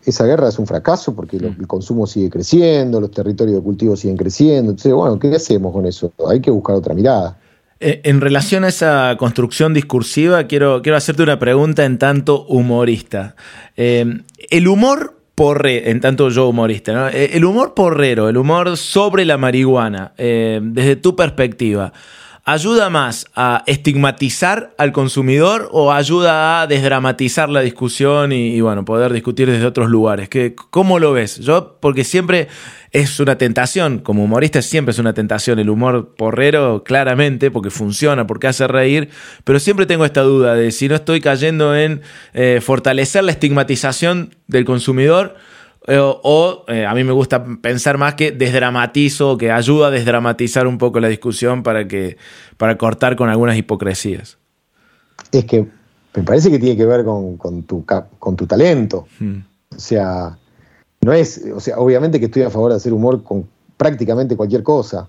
[0.05, 3.97] esa guerra es un fracaso porque lo- el consumo sigue creciendo, los territorios de cultivo
[3.97, 4.71] siguen creciendo.
[4.71, 6.13] Entonces, bueno, ¿qué hacemos con eso?
[6.29, 7.39] Hay que buscar otra mirada.
[7.81, 13.35] Eh, En relación a esa construcción discursiva, quiero, quiero hacerte una pregunta en tanto humorista.
[13.77, 14.05] Eh,
[14.51, 17.09] el humor porre, en tanto yo humorista, ¿no?
[17.09, 21.93] Eh, el humor porrero, el humor sobre la marihuana, eh, desde tu perspectiva,
[22.45, 29.13] ¿ayuda más a estigmatizar al consumidor o ayuda a desdramatizar la discusión y, bueno, poder
[29.13, 30.29] discutir desde otros lugares?
[30.29, 31.39] ¿Qué, ¿Cómo lo ves?
[31.39, 32.49] Yo, porque siempre
[32.91, 38.27] es una tentación, como humorista siempre es una tentación el humor porrero, claramente, porque funciona,
[38.27, 39.09] porque hace reír,
[39.45, 42.03] pero siempre tengo esta duda de si no estoy cayendo en
[42.35, 45.37] eh, fortalecer la estigmatización del consumidor
[45.89, 50.67] o, o, eh, a mí me gusta pensar más que desdramatizo, que ayuda a desdramatizar
[50.67, 52.17] un poco la discusión para, que,
[52.57, 54.39] para cortar con algunas hipocresías.
[55.33, 55.67] Es que
[56.15, 57.85] me parece que tiene que ver con, con tu,
[58.19, 59.07] con tu talento.
[59.19, 59.39] Mm.
[59.75, 60.39] O sea,
[61.01, 64.63] no es, o sea, obviamente que estoy a favor de hacer humor con prácticamente cualquier
[64.63, 65.09] cosa,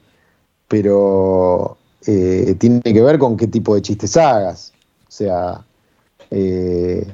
[0.67, 4.73] pero eh, tiene que ver con qué tipo de chistes hagas.
[5.07, 5.63] O sea,
[6.31, 7.05] eh,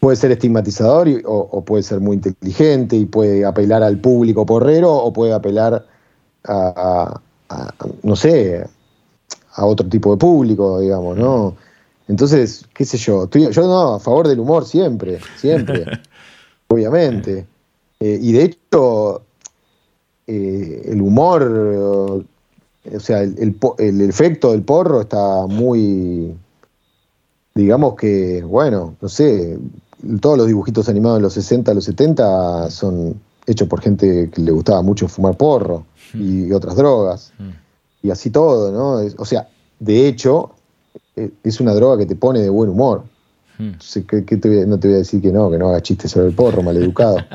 [0.00, 4.44] puede ser estigmatizador y- o, o puede ser muy inteligente y puede apelar al público
[4.46, 5.86] porrero o puede apelar
[6.44, 7.22] a, a-
[7.54, 8.64] a, no sé,
[9.54, 11.54] a otro tipo de público, digamos, ¿no?
[12.08, 15.84] Entonces, qué sé yo, estoy- yo no, a favor del humor siempre, siempre,
[16.68, 17.46] obviamente.
[18.00, 19.22] Eh, y de hecho,
[20.26, 21.42] eh, el humor,
[22.84, 26.34] eh, o sea, el, el efecto del porro está muy,
[27.54, 29.58] digamos que, bueno, no sé,
[30.20, 34.50] todos los dibujitos animados de los 60, los 70 son hechos por gente que le
[34.52, 35.84] gustaba mucho fumar porro
[36.14, 37.32] y otras drogas.
[38.02, 39.12] Y así todo, ¿no?
[39.18, 40.52] O sea, de hecho,
[41.16, 43.02] eh, es una droga que te pone de buen humor.
[43.58, 45.68] Entonces, ¿qué- qué te voy a- no te voy a decir que no, que no
[45.68, 47.18] hagas chistes sobre el porro, maleducado.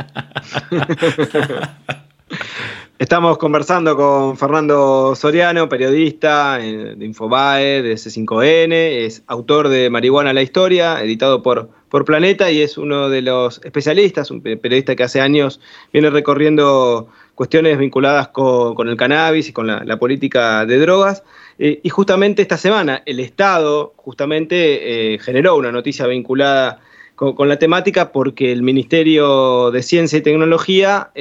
[2.97, 10.31] Estamos conversando con Fernando Soriano, periodista eh, de Infobae, de C5N, es autor de Marihuana
[10.31, 15.03] la Historia, editado por, por Planeta y es uno de los especialistas, un periodista que
[15.03, 15.59] hace años
[15.91, 21.21] viene recorriendo cuestiones vinculadas con, el cannabis y con la, política de drogas.
[21.59, 26.79] Eh, y justamente esta semana el Estado justamente eh, generó una noticia vinculada
[27.15, 31.11] con, la temática porque el Ministerio de Ciencia y Tecnología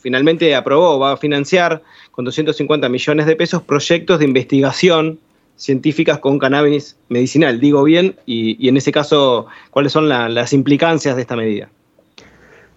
[0.00, 5.18] finalmente aprobó, va a financiar con 250 millones de pesos proyectos de investigación
[5.56, 7.60] científicas con cannabis medicinal.
[7.60, 11.68] Digo bien, y, en ese caso, ¿cuáles son las implicancias de esta medida?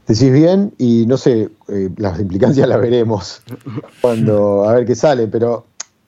[0.05, 3.41] Decís bien, y no sé, eh, las implicancias las veremos
[4.01, 5.65] cuando a ver qué sale, pero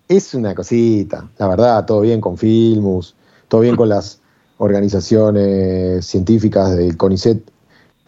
[0.10, 3.16] es una cosita, la verdad, todo bien con Filmus,
[3.48, 4.20] todo bien con las
[4.58, 7.42] organizaciones científicas del CONICET,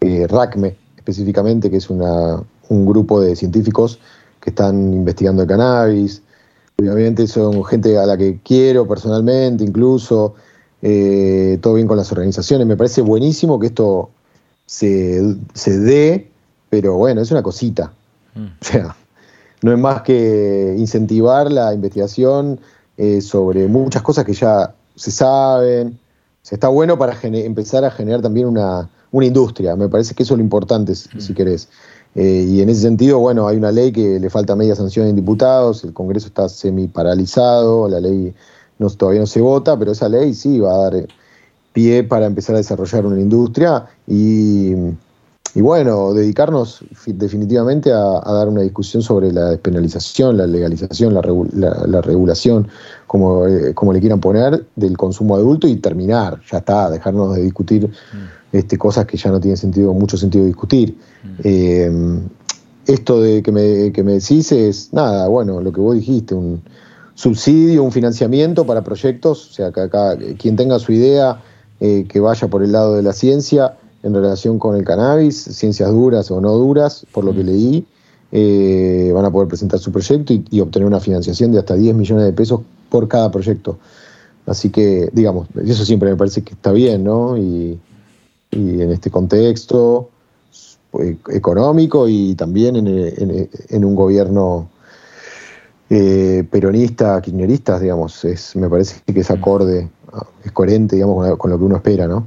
[0.00, 3.98] eh, RACME específicamente, que es una, un grupo de científicos
[4.40, 6.22] que están investigando el cannabis.
[6.78, 10.34] Obviamente son gente a la que quiero personalmente, incluso.
[10.80, 12.66] Eh, todo bien con las organizaciones.
[12.66, 14.10] Me parece buenísimo que esto
[14.64, 16.30] se, dé,
[16.70, 17.92] pero bueno, es una cosita.
[18.34, 18.44] Mm.
[18.44, 18.96] O sea,
[19.62, 22.60] no es más que incentivar la investigación
[22.96, 25.98] eh, sobre muchas cosas que ya se saben.
[26.50, 29.74] O está bueno para empezar a generar también una, industria.
[29.74, 31.34] Me parece que eso es lo importante, si mm.
[31.34, 31.68] querés.
[32.20, 35.14] Eh, y en ese sentido, bueno, hay una ley que le falta media sanción en
[35.14, 38.34] diputados, el Congreso está semi paralizado, la ley
[38.80, 41.06] no, todavía no se vota, pero esa ley sí va a dar eh,
[41.72, 44.72] pie para empezar a desarrollar una industria y,
[45.54, 52.68] bueno, dedicarnos definitivamente a, dar una discusión sobre la despenalización, la legalización, la, regulación,
[53.06, 57.42] como, eh, como le quieran poner, del consumo adulto y terminar, ya está, dejarnos de
[57.42, 57.86] discutir.
[57.88, 58.38] Mm.
[58.50, 60.96] Este, cosas que ya no tienen sentido, mucho sentido discutir.
[61.22, 61.40] Mm.
[61.44, 62.20] Eh,
[62.86, 66.62] esto de que me, que me decís es nada, bueno, lo que vos dijiste, un
[67.14, 71.42] subsidio, un financiamiento para proyectos, o sea, que acá quien tenga su idea,
[71.80, 75.90] eh, que vaya por el lado de la ciencia en relación con el cannabis, ciencias
[75.90, 77.46] duras o no duras, por lo que mm.
[77.46, 77.86] leí,
[78.30, 81.94] eh, van a poder presentar su proyecto y, y, obtener una financiación de hasta 10
[81.94, 83.78] millones de pesos por cada proyecto.
[84.46, 87.36] Así que, digamos, eso siempre me parece que está bien, ¿no?
[87.36, 87.78] Y,
[88.50, 90.10] y en este contexto
[90.90, 94.68] pues, económico y también en, un gobierno
[95.90, 99.88] eh, peronista, kirchnerista, digamos, es, me parece que es acorde,
[100.44, 102.26] es coherente, digamos, con lo que uno espera, ¿no?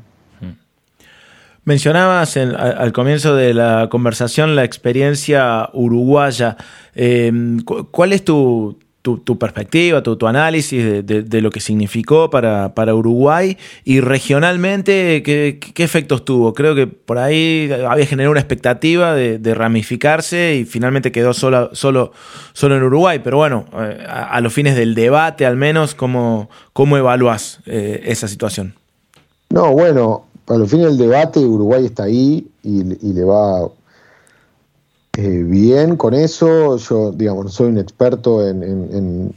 [1.64, 6.58] Mencionabas al, comienzo de la conversación la experiencia uruguaya.
[6.96, 7.32] Eh,
[7.92, 14.00] ¿Cuál es tu, tu, perspectiva, tu, análisis de, lo que significó para, para Uruguay y
[14.00, 16.54] regionalmente, ¿qué, efectos tuvo?
[16.54, 22.12] Creo que por ahí había generado una expectativa de, ramificarse y finalmente quedó solo, solo,
[22.54, 23.20] solo en Uruguay.
[23.24, 28.28] Pero bueno, eh, a, los fines del debate al menos, ¿cómo, cómo evaluás eh, esa
[28.28, 28.76] situación?
[29.50, 33.70] No, bueno, a los fines del debate Uruguay está ahí y, y le va
[35.18, 36.78] eh, bien con eso.
[36.78, 39.34] Yo, digamos, no soy un experto en,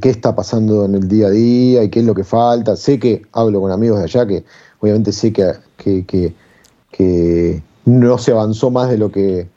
[0.00, 2.76] qué está pasando en el día a día y qué es lo que falta.
[2.76, 4.44] Sé que hablo con amigos de allá que
[4.80, 9.48] obviamente sé que, que, no se avanzó más de lo que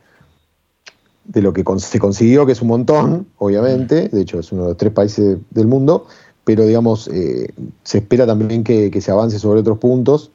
[1.26, 4.68] de lo que se consiguió, que es un montón, obviamente, de hecho es uno de
[4.70, 6.08] los tres países del mundo,
[6.44, 10.32] pero digamos, eh, se espera también que, se avance sobre otros puntos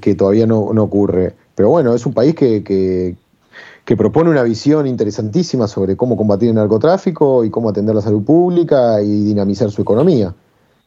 [0.00, 1.34] que todavía no, ocurre.
[1.54, 2.62] Pero bueno, es un país que,
[3.84, 8.22] que propone una visión interesantísima sobre cómo combatir el narcotráfico y cómo atender la salud
[8.22, 10.34] pública y dinamizar su economía.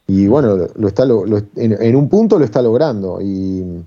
[0.07, 1.03] Y bueno, lo está,
[1.55, 3.83] en, un punto lo está logrando y,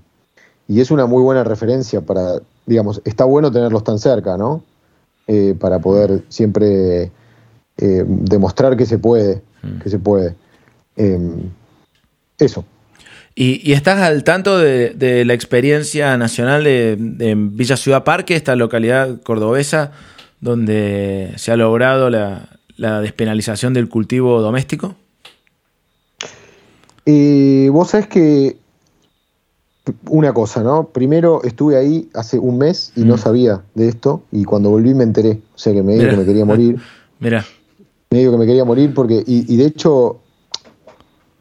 [0.67, 4.63] es una muy buena referencia para, digamos, está bueno tenerlos tan cerca, ¿no?
[5.27, 7.11] Eh, para poder siempre
[7.77, 9.79] eh, demostrar que se puede, mm.
[9.79, 10.35] que se puede.
[10.95, 11.49] Em,
[12.37, 12.63] eso.
[13.41, 16.97] Y, estás al tanto de, la experiencia nacional de,
[17.37, 19.93] Villa Ciudad Parque, esta localidad cordobesa,
[20.41, 22.49] donde se ha logrado la,
[23.01, 24.95] despenalización del cultivo doméstico?
[27.05, 28.57] Eh, vos sabés que
[30.09, 30.89] una cosa, ¿no?
[30.89, 33.19] Primero estuve ahí hace un mes y no mm.
[33.19, 36.25] sabía de esto y cuando volví me enteré, o sea que me dijo que me
[36.25, 36.77] quería morir.
[37.21, 37.45] Mira.
[38.09, 40.19] Me dijo que me quería morir porque, y de hecho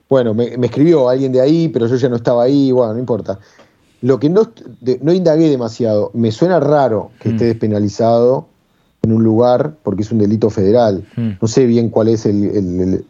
[0.08, 3.38] bueno, me, escribió alguien de ahí, pero yo ya no estaba ahí, bueno, no importa.
[4.00, 4.50] Lo que no,
[5.02, 7.48] no indagué demasiado, me suena raro que esté mm.
[7.48, 8.46] despenalizado
[9.02, 11.04] en un lugar porque es un delito federal.
[11.16, 11.30] Mm.
[11.40, 12.26] No sé bien cuál es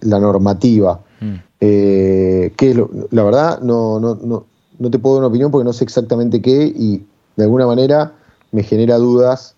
[0.01, 1.01] la normativa.
[1.21, 1.35] Mm.
[1.61, 2.77] Eh, es
[3.11, 4.47] la verdad, no, no, no,
[4.79, 7.05] no te puedo dar una opinión porque no sé exactamente qué y
[7.37, 8.13] de alguna manera
[8.53, 9.55] me genera dudas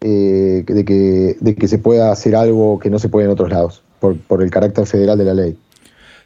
[0.00, 3.50] eh, de, que, de que se pueda hacer algo que no se puede en otros
[3.50, 5.58] lados, por, por el carácter federal de la ley.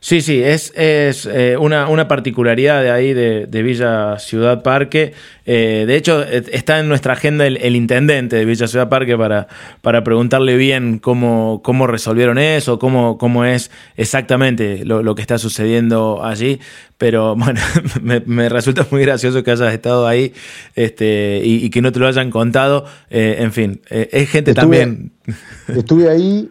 [0.05, 5.13] Sí, sí, es, es eh, una, una, particularidad de ahí de, de Villa Ciudad Parque.
[5.47, 9.47] Eh, de hecho, está en nuestra agenda el, el, intendente de Villa Ciudad Parque para,
[9.81, 15.39] para preguntarle bien cómo, cómo resolvieron eso, cómo, cómo es exactamente lo, lo que está
[15.39, 16.59] sucediendo allí.
[16.99, 17.61] Pero bueno,
[18.03, 20.33] me, me, resulta muy gracioso que hayas estado ahí
[20.75, 22.87] este, y, y que no te lo hayan contado.
[23.09, 25.13] Eh, en fin, es gente estuve, también.
[25.69, 26.51] Estuve ahí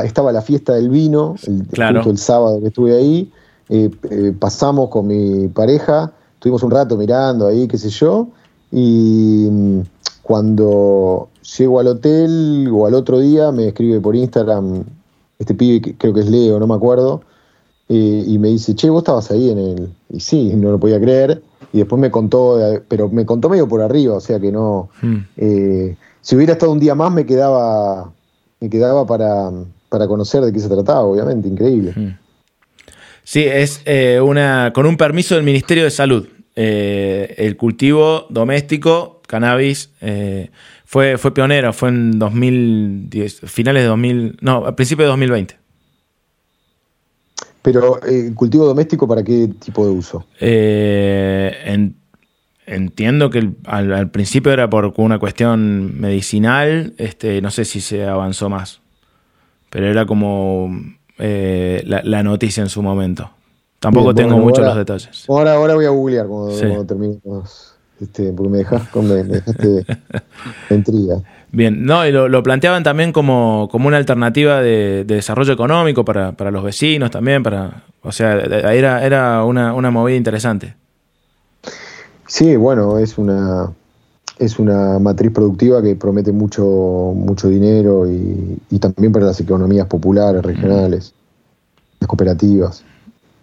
[0.00, 1.98] estaba la fiesta del vino, el, claro.
[1.98, 3.30] justo el sábado que estuve ahí,
[3.68, 8.28] eh, eh, pasamos con mi pareja, estuvimos un rato mirando ahí, qué sé yo,
[8.70, 9.80] y mm,
[10.22, 11.28] cuando
[11.58, 14.84] llego al hotel o al otro día me escribe por Instagram
[15.38, 17.22] este pibe, que creo que es Leo, no me acuerdo,
[17.88, 19.92] eh, y me dice, che, vos estabas ahí en el...
[20.08, 23.82] Y sí, no lo podía creer, y después me contó, pero me contó medio por
[23.82, 24.88] arriba, o sea que no...
[25.02, 25.24] Hmm.
[26.20, 28.12] si hubiera estado un día más me quedaba,
[28.60, 29.50] me quedaba para
[29.92, 32.16] para conocer de qué se trataba, obviamente, increíble.
[33.24, 36.26] Sí, es eh, una con un permiso del Ministerio de Salud.
[36.56, 40.50] Eh, el cultivo doméstico, cannabis, eh,
[40.86, 45.58] fue, fue pionero, fue en 2010, finales de 2000, no, a principios de 2020.
[47.60, 50.24] Pero, ¿el cultivo doméstico para qué tipo de uso?
[50.40, 51.96] En,
[52.64, 58.04] entiendo que al, al, principio era por una cuestión medicinal, este, no sé si se
[58.06, 58.81] avanzó más
[59.72, 60.70] pero era como
[61.18, 63.30] eh, la, la, noticia en su momento.
[63.80, 65.24] Tampoco Bien, tengo bueno, muchos ahora, los detalles.
[65.28, 66.66] Ahora, ahora voy a googlear cuando, sí.
[66.66, 69.86] cuando terminemos, este, porque me, dejas, me, me dejaste
[70.68, 71.22] la intriga.
[71.52, 76.04] Bien, no, y lo, lo, planteaban también como, como una alternativa de, de desarrollo económico
[76.04, 80.74] para, para, los vecinos también, para, o sea, era, era una, una movida interesante.
[82.26, 83.72] Sí, bueno, es una,
[84.42, 90.42] es una matriz productiva que promete mucho, mucho dinero y, también para las economías populares,
[90.42, 91.14] regionales,
[92.00, 92.84] las cooperativas.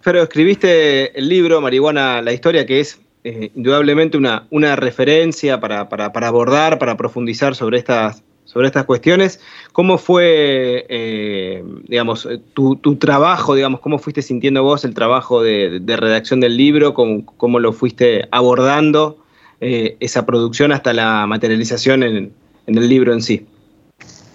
[0.03, 5.87] Pero escribiste el libro Marihuana, la historia, que es eh, indudablemente una, una referencia para,
[5.87, 9.39] para, para, abordar, para profundizar sobre estas, sobre estas cuestiones.
[9.71, 15.79] ¿Cómo fue, eh, digamos, tu, tu, trabajo, digamos, cómo fuiste sintiendo vos el trabajo de,
[15.79, 19.17] de redacción del libro, cómo, cómo lo fuiste abordando?
[19.61, 22.31] Eh, esa producción hasta la materialización en,
[22.65, 23.45] el libro en sí?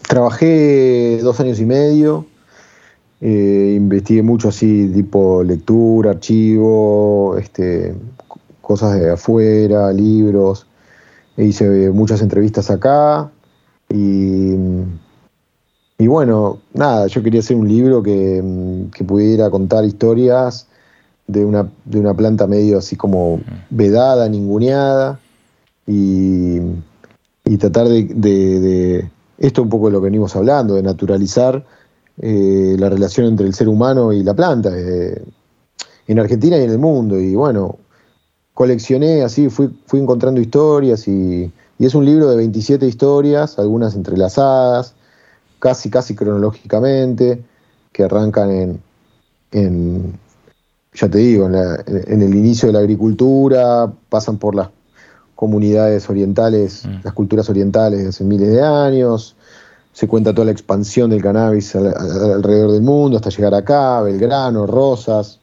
[0.07, 2.27] Trabajé dos años y medio,
[3.21, 7.95] eh, investigué mucho así, tipo lectura, archivo, este,
[8.61, 10.67] cosas de afuera, libros,
[11.37, 13.31] e hice muchas entrevistas acá
[13.89, 14.55] y,
[15.99, 18.43] y bueno, nada, yo quería hacer un libro que,
[18.95, 20.69] que pudiera contar historias
[21.27, 25.21] de una, de una planta medio así como vedada, ninguneada,
[25.87, 26.59] y,
[27.45, 31.65] y tratar de, de, de, esto un poco de lo que venimos hablando, de naturalizar
[32.21, 35.23] eh, la relación entre el ser humano y la planta, eh,
[36.07, 37.19] en Argentina y en el mundo.
[37.19, 37.79] Y bueno,
[38.55, 43.95] coleccioné así, fui, fui encontrando historias y, y es un libro de 27 historias, algunas
[43.95, 44.95] entrelazadas,
[45.59, 47.43] casi, casi cronológicamente,
[47.93, 48.83] que arrancan en,
[49.53, 50.19] en
[50.95, 54.69] ya te digo, en, la, en, el inicio de la agricultura, pasan por las
[55.35, 57.01] comunidades orientales, mm.
[57.03, 59.37] las culturas orientales de hace miles de años,
[59.93, 64.01] se cuenta toda la expansión del cannabis al, al, alrededor del mundo hasta llegar acá,
[64.03, 65.41] Belgrano, Rosas,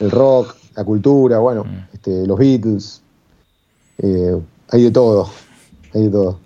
[0.00, 1.88] el rock, la cultura, bueno, mm.
[1.92, 3.02] este, los Beatles,
[3.98, 4.40] eh,
[4.70, 5.28] hay de todo,
[5.94, 6.38] hay de todo.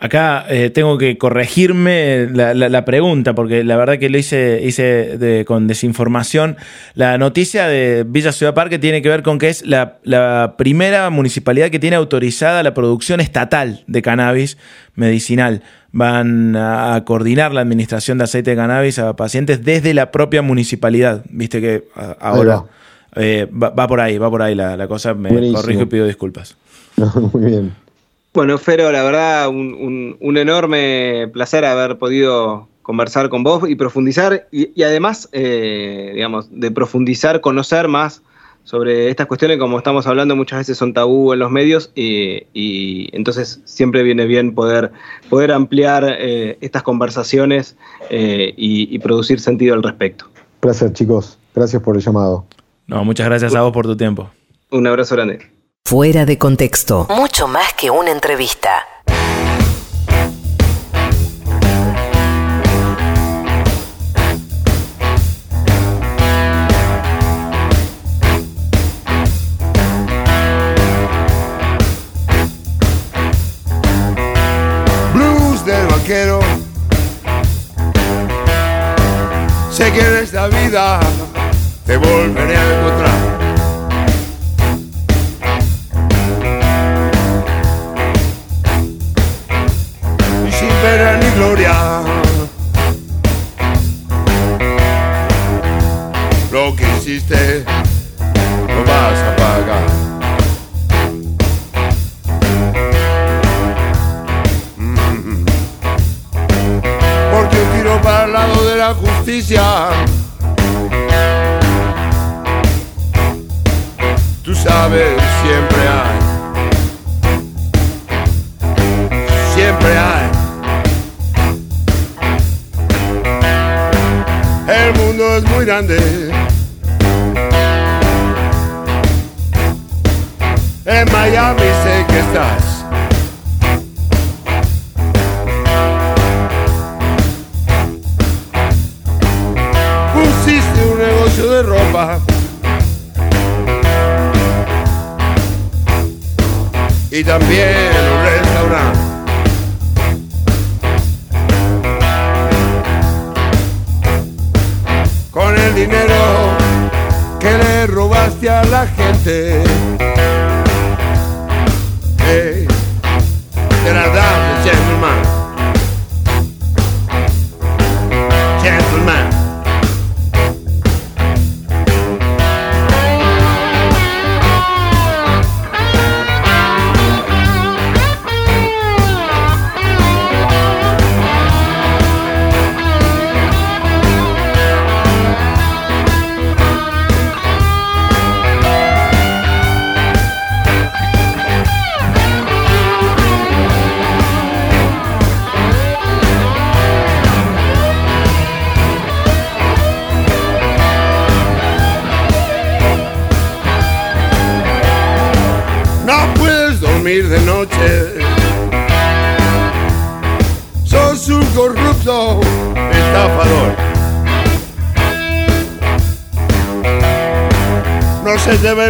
[0.00, 4.60] Acá eh, tengo que corregirme la, la, la, pregunta, porque la verdad que lo hice,
[4.62, 6.56] hice de, con desinformación.
[6.94, 11.10] La noticia de Villa Ciudad Parque tiene que ver con que es la, la, primera
[11.10, 14.56] municipalidad que tiene autorizada la producción estatal de cannabis
[14.94, 15.62] medicinal.
[15.90, 21.24] Van a coordinar la administración de aceite de cannabis a pacientes desde la propia municipalidad.
[21.28, 21.88] Viste que
[22.20, 22.62] ahora
[23.16, 25.14] eh, va, va, por ahí, va por ahí la, la cosa.
[25.14, 25.60] Me Buenísimo.
[25.60, 26.56] corrijo y pido disculpas.
[27.32, 27.87] muy bien.
[28.34, 33.74] Bueno, Fero, la verdad, un, un, un, enorme placer haber podido conversar con vos y
[33.74, 38.22] profundizar, y, y además, eh, digamos, de profundizar, conocer más
[38.64, 43.08] sobre estas cuestiones, como estamos hablando, muchas veces son tabú en los medios, y, y
[43.16, 44.92] entonces siempre viene bien poder,
[45.30, 47.76] poder ampliar eh, estas conversaciones
[48.10, 50.26] eh, y, y producir sentido al respecto.
[50.60, 51.38] Placer, chicos.
[51.54, 52.44] Gracias por el llamado.
[52.86, 54.30] No, muchas gracias a vos por tu tiempo.
[54.70, 55.57] Un abrazo grande.
[55.88, 57.06] Fuera de contexto.
[57.08, 58.84] Mucho más que una entrevista.
[76.08, 76.40] viajero.
[79.70, 81.00] Sé que en esta vida
[81.86, 83.37] te volveré a encontrar.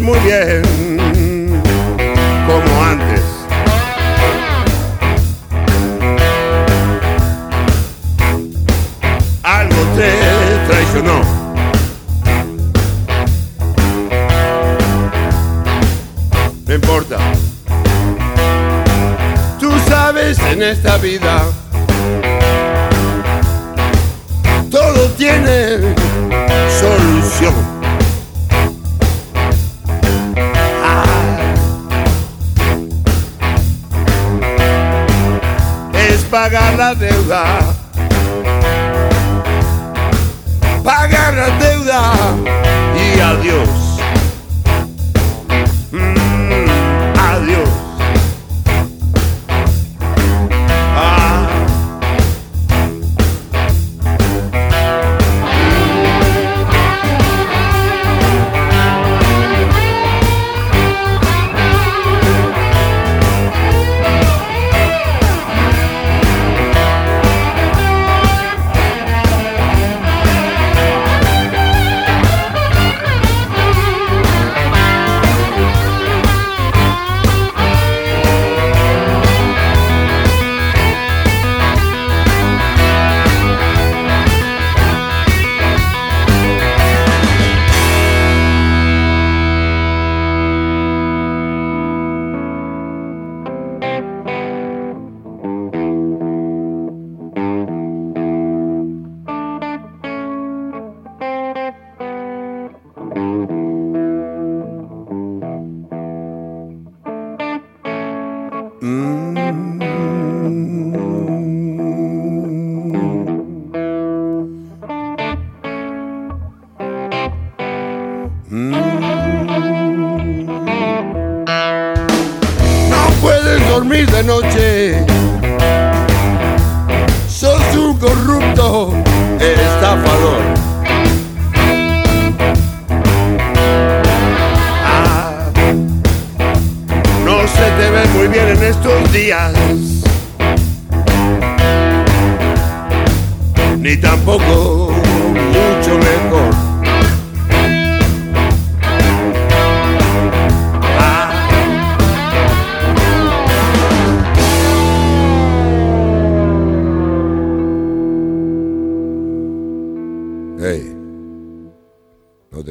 [0.01, 0.68] Muy bien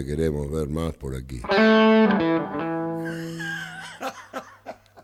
[0.06, 1.42] queremos ver más por aquí.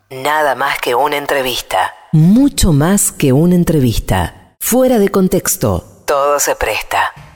[0.09, 1.93] Nada más que una entrevista.
[2.11, 4.55] Mucho más que una entrevista.
[4.59, 6.03] Fuera de contexto.
[6.05, 7.32] Todo se presta.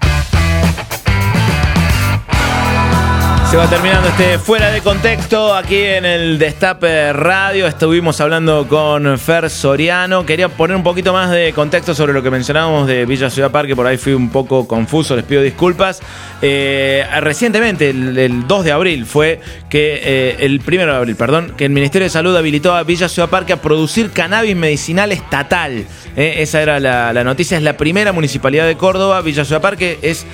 [3.49, 7.65] Se va terminando este fuera de contexto aquí en el Destape Radio.
[7.65, 10.25] Estuvimos hablando con Fer Soriano.
[10.25, 13.73] Quería poner un poquito más de contexto sobre lo que mencionábamos de Villa Ciudad Parque.
[13.73, 16.01] Por ahí fui un poco confuso, les pido disculpas.
[16.41, 19.39] Eh, recientemente, el, el 2 de abril, fue
[19.69, 23.07] que, eh, el 1 de abril, perdón, que el Ministerio de Salud habilitó a Villa
[23.07, 25.85] Ciudad Parque a producir cannabis medicinal estatal.
[26.17, 27.55] Eh, esa era la, la noticia.
[27.55, 29.21] Es la primera municipalidad de Córdoba.
[29.21, 30.25] Villa Ciudad Parque es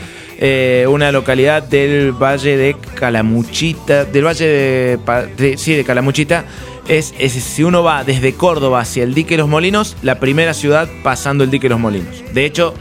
[0.45, 6.43] eh, una localidad del Valle de Calamuchita, del Valle de, sí, de Calamuchita.
[6.87, 10.89] Es, es- si uno va desde Córdoba hacia el dique Los Molinos, la primera ciudad
[11.01, 12.21] pasando el dique Los Molinos.
[12.33, 12.73] De hecho,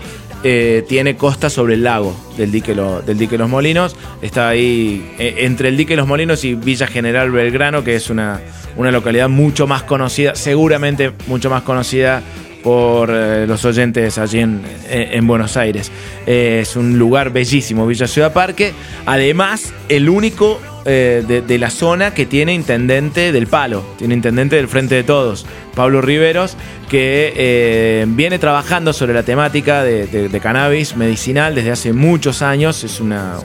[0.42, 3.94] eh, tiene costa sobre el lago del dique, Lo- del dique Los Molinos.
[4.22, 8.40] Está ahí eh, entre el dique Los Molinos y Villa General Belgrano, que es una,
[8.76, 12.22] una localidad mucho más conocida, seguramente mucho más conocida
[12.62, 15.90] por eh, los oyentes allí en, en- en Buenos Aires.
[16.26, 18.72] Eh, es un lugar bellísimo, Villa Ciudad Parque.
[19.06, 24.68] Además, el único eh, de la zona que tiene intendente del palo, tiene intendente del
[24.68, 26.56] Frente de Todos, Pablo Riveros,
[26.88, 32.84] que eh, viene trabajando sobre la temática de, cannabis medicinal desde hace muchos años.
[32.84, 33.38] Es una,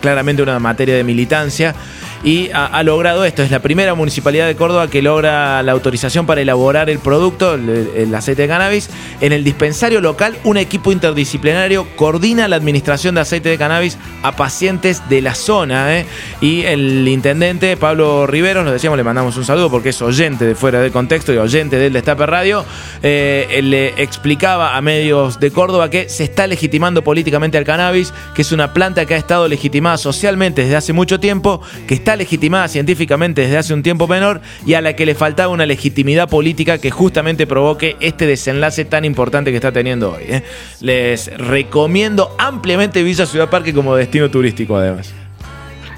[0.00, 1.74] claramente una materia de militancia
[2.22, 3.42] y ha, logrado esto.
[3.42, 7.90] Es la primera municipalidad de Córdoba que logra la autorización para elaborar el producto, el,
[7.96, 8.90] el aceite de cannabis.
[9.20, 14.36] En el dispensario local, un equipo interdisciplinario coordina la administración de aceite de cannabis a
[14.36, 15.98] pacientes de la zona.
[15.98, 16.06] ¿eh?
[16.40, 20.54] Y el intendente Pablo Riveros, lo decíamos, le mandamos un saludo porque es oyente de
[20.54, 22.64] Fuera de Contexto oyente del Destape Radio.
[23.02, 28.42] eh, le explicaba a medios de Córdoba que se está legitimando políticamente al cannabis, que
[28.42, 32.68] es una planta que ha estado legitimada socialmente desde hace mucho tiempo, que está legitimada
[32.68, 36.78] científicamente desde hace un tiempo menor y a la que le faltaba una legitimidad política
[36.78, 40.24] que justamente provoque este desenlace tan importante que está teniendo hoy.
[40.28, 40.42] ¿eh?
[40.80, 45.21] Les recomiendo ampliamente Villa Ciudad Parque como destino turístico además.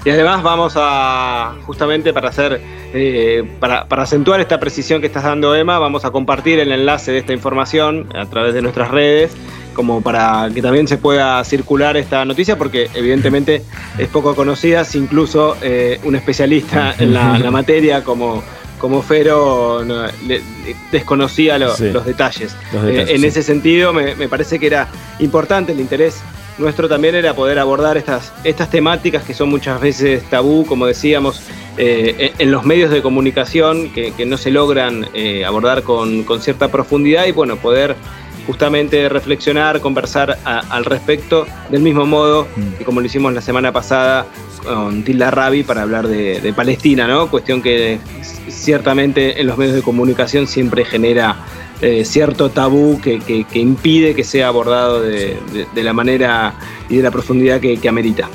[0.05, 2.61] Y además vamos a, justamente para hacer,
[2.93, 7.11] eh, para, para acentuar esta precisión que estás dando Emma, vamos a compartir el enlace
[7.11, 9.31] de esta información a través de nuestras redes,
[9.73, 13.63] como para que también se pueda circular esta noticia, porque evidentemente
[13.97, 18.43] es poco conocida, si incluso eh, un especialista en la, materia como,
[18.79, 21.89] como Fero no, le- le- desconocía lo- Sí.
[21.91, 22.55] los detalles.
[22.71, 23.25] Los Eh, en sí.
[23.25, 24.87] ese sentido me, me parece que era
[25.19, 26.21] importante el interés
[26.57, 31.41] nuestro también era poder abordar estas, estas temáticas que son muchas veces tabú, como decíamos,
[31.77, 36.41] eh, en- los medios de comunicación que, que no se logran eh, abordar con, con
[36.41, 37.95] cierta profundidad y bueno, poder
[38.47, 42.47] justamente reflexionar, conversar a- al respecto del mismo modo
[42.77, 44.25] que como lo hicimos la semana pasada
[44.63, 47.29] con Tilda Rabi para hablar de, de Palestina, ¿no?
[47.29, 47.99] Cuestión que
[48.47, 51.35] ciertamente en los medios de comunicación siempre genera
[51.81, 56.53] eh, cierto tabú que, que- que impide que sea abordado de, de- de la manera
[56.89, 58.29] y de la profundidad que, que amerita.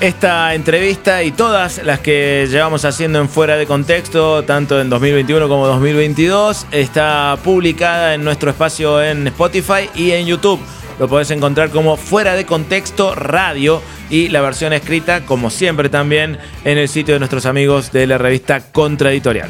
[0.00, 5.48] Esta entrevista y todas las que llevamos haciendo en Fuera de Contexto, tanto en 2021
[5.48, 10.60] como 2022, está publicada en nuestro espacio en Spotify y en YouTube.
[11.00, 16.38] Lo podés encontrar como Fuera de Contexto Radio y la versión escrita, como siempre también,
[16.64, 19.48] en el sitio de nuestros amigos de la revista Contraeditorial.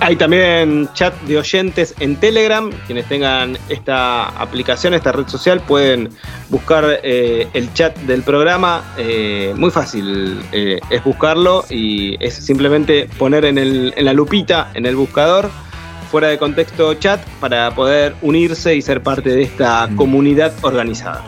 [0.00, 2.70] Hay también chat de oyentes en Telegram.
[2.86, 6.10] Quienes tengan esta aplicación, esta red social, pueden
[6.50, 8.94] buscar eh, el chat del programa.
[8.96, 14.70] Eh, muy fácil eh, es buscarlo y es simplemente poner en, el- en la lupita,
[14.74, 15.50] en el buscador,
[16.12, 21.24] fuera de contexto chat, para poder unirse y ser parte de esta comunidad organizada.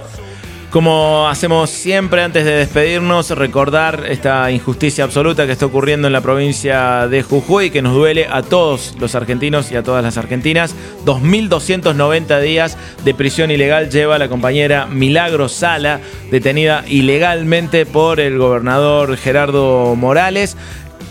[0.71, 6.21] Como hacemos siempre antes de despedirnos, recordar esta injusticia absoluta que está ocurriendo en la
[6.21, 10.77] provincia de Jujuy, que nos duele a todos los argentinos y a todas las argentinas.
[11.05, 15.99] 2.290 días de prisión ilegal lleva la compañera Milagro Sala,
[16.31, 20.57] detenida ilegalmente por el gobernador Gerardo Morales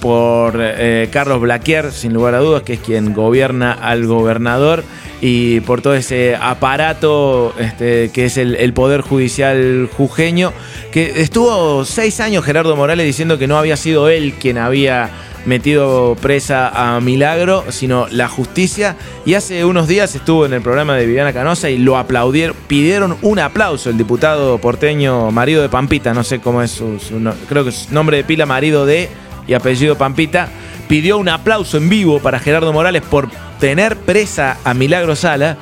[0.02, 4.84] por eh, Carlos Blaquier, sin lugar a dudas, que es quien gobierna al gobernador,
[5.22, 10.54] y por todo ese aparato este, que es el, Poder Judicial jujeño,
[10.91, 15.10] que estuvo seis años Gerardo Morales diciendo que no había sido él quien había
[15.45, 18.95] metido presa a Milagro, sino la justicia.
[19.26, 23.18] Y hace unos días estuvo en el programa de Viviana Canosa y lo aplaudieron, pidieron
[23.22, 27.34] un aplauso el diputado porteño, marido de Pampita, no sé cómo es su, su no-
[27.47, 29.10] creo que es nombre de pila, marido de
[29.50, 30.47] y apellido Pampita,
[30.88, 33.30] pidió un aplauso en vivo para Gerardo Morales por
[33.60, 35.58] tener presa a Milagro Sala.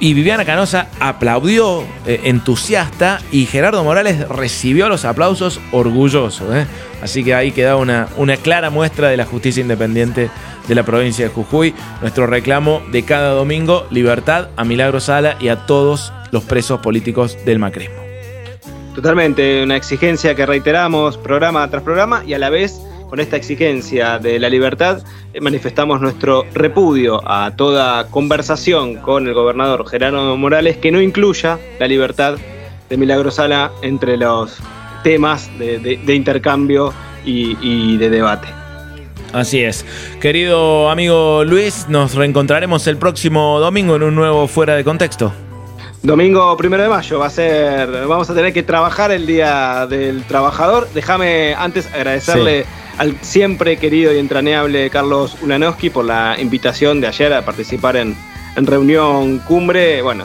[0.00, 6.56] Y Viviana Canosa aplaudió eh, entusiasta y Gerardo Morales recibió los aplausos orgulloso.
[6.56, 6.66] ¿eh?
[7.02, 10.30] Así que ahí queda una, una clara muestra de la justicia independiente
[10.68, 11.74] de la provincia de Jujuy.
[12.00, 17.36] Nuestro reclamo de cada domingo, libertad a Milagro Sala y a todos los presos políticos
[17.44, 17.96] del macrismo.
[18.94, 24.18] Totalmente, una exigencia que reiteramos programa tras programa y a la vez con esta exigencia
[24.18, 25.02] de la libertad
[25.32, 31.58] eh, manifestamos nuestro repudio a toda conversación con el gobernador Gerardo Morales que no incluya
[31.78, 32.36] la libertad
[32.88, 34.58] de Milagro Sala entre los
[35.04, 36.92] temas de, de- de intercambio
[37.24, 38.48] y, y de debate.
[39.32, 39.84] Así es.
[40.20, 45.32] Querido amigo Luis, nos reencontraremos el próximo domingo en un nuevo Fuera de Contexto.
[46.02, 50.22] Domingo primero de mayo va a ser, vamos a tener que trabajar el día del
[50.24, 50.88] trabajador.
[50.94, 52.64] Déjame antes agradecerle
[52.98, 58.16] al siempre querido y entrañable Carlos Ulanowski por la invitación de ayer a participar en,
[58.56, 60.02] en reunión cumbre.
[60.02, 60.24] Bueno,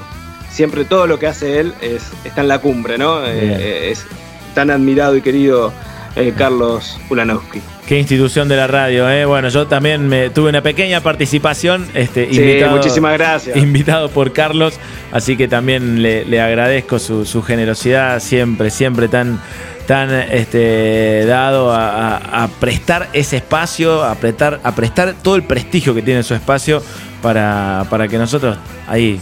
[0.52, 3.26] siempre todo lo que hace él es, está en la cumbre, ¿no?
[3.26, 4.06] Eh, es
[4.54, 5.72] tan admirado y querido
[6.16, 7.62] eh, Carlos Ulanowski.
[7.88, 9.26] Qué institución de la radio, ¿eh?
[9.26, 13.58] Bueno, yo también me, tuve una pequeña participación, este, Sí, invitado, muchísimas gracias.
[13.58, 14.80] invitado por Carlos,
[15.12, 19.42] así que también le, le agradezco su, su generosidad, siempre, siempre tan,
[19.86, 26.02] tan este, dado a, prestar ese espacio, a prestar, a prestar todo el prestigio que
[26.02, 26.82] tiene su espacio
[27.22, 28.58] para, para que nosotros
[28.88, 29.20] ahí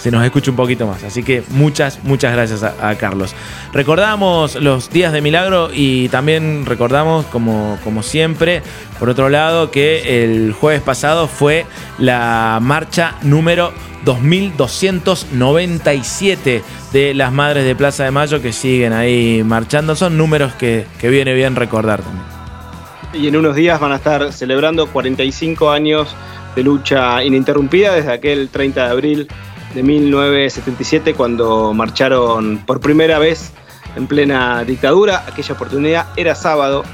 [0.00, 1.04] se nos escuche un poquito más.
[1.04, 3.34] Así que muchas, muchas gracias a, a Carlos.
[3.72, 8.62] Recordamos los días de milagro y también recordamos, como, como siempre,
[8.98, 11.66] por otro lado, que el jueves pasado fue
[11.98, 13.72] la marcha número
[14.04, 19.94] 2297 de las Madres de Plaza de Mayo que siguen ahí marchando.
[19.94, 22.24] Son números que, que viene bien recordar también.
[23.12, 26.16] Y en unos días van a estar celebrando 45 años
[26.54, 29.28] de lucha ininterrumpida desde aquel 30 de abril
[29.74, 33.52] de 1977 cuando marcharon por primera vez
[33.96, 35.24] en plena dictadura.
[35.26, 36.84] Aquella oportunidad era sábado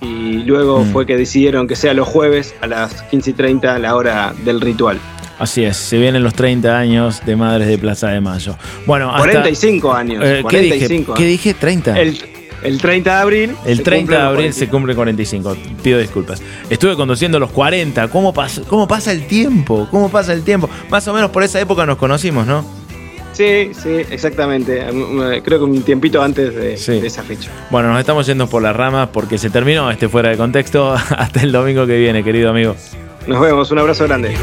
[0.00, 0.92] y luego Mm.
[0.92, 4.60] fue que decidieron que sea los jueves a las 15 y 30 la hora del
[4.60, 4.98] ritual.
[5.38, 8.54] Así es, se vienen los 30 años de Madres de Plaza de Mayo.
[8.86, 10.22] Bueno, hasta- 45 años.
[10.24, 10.76] Eh, ¿qué, dije?
[10.78, 11.54] 45 ¿Qué dije?
[11.54, 11.98] 30.
[12.00, 12.18] El,
[12.64, 13.56] el 30 de abril.
[13.64, 15.56] El se 30 de abril se cumple 45.
[15.82, 16.42] Pido disculpas.
[16.70, 18.08] Estuve conduciendo los 40.
[18.08, 19.88] ¿Cómo pasa, ¿Cómo pasa el tiempo?
[19.90, 20.68] ¿Cómo pasa el tiempo?
[20.90, 22.64] Más o menos por esa época nos conocimos, ¿no?
[23.32, 24.92] Sí, sí, exactamente.
[24.92, 27.50] Mm, Creo que un tiempito antes de, de esa fecha.
[27.70, 30.92] Bueno, nos estamos yendo por las ramas porque se terminó este fuera de contexto.
[31.16, 32.76] Hasta el domingo que viene, querido amigo.
[33.26, 34.34] Nos vemos, un abrazo grande.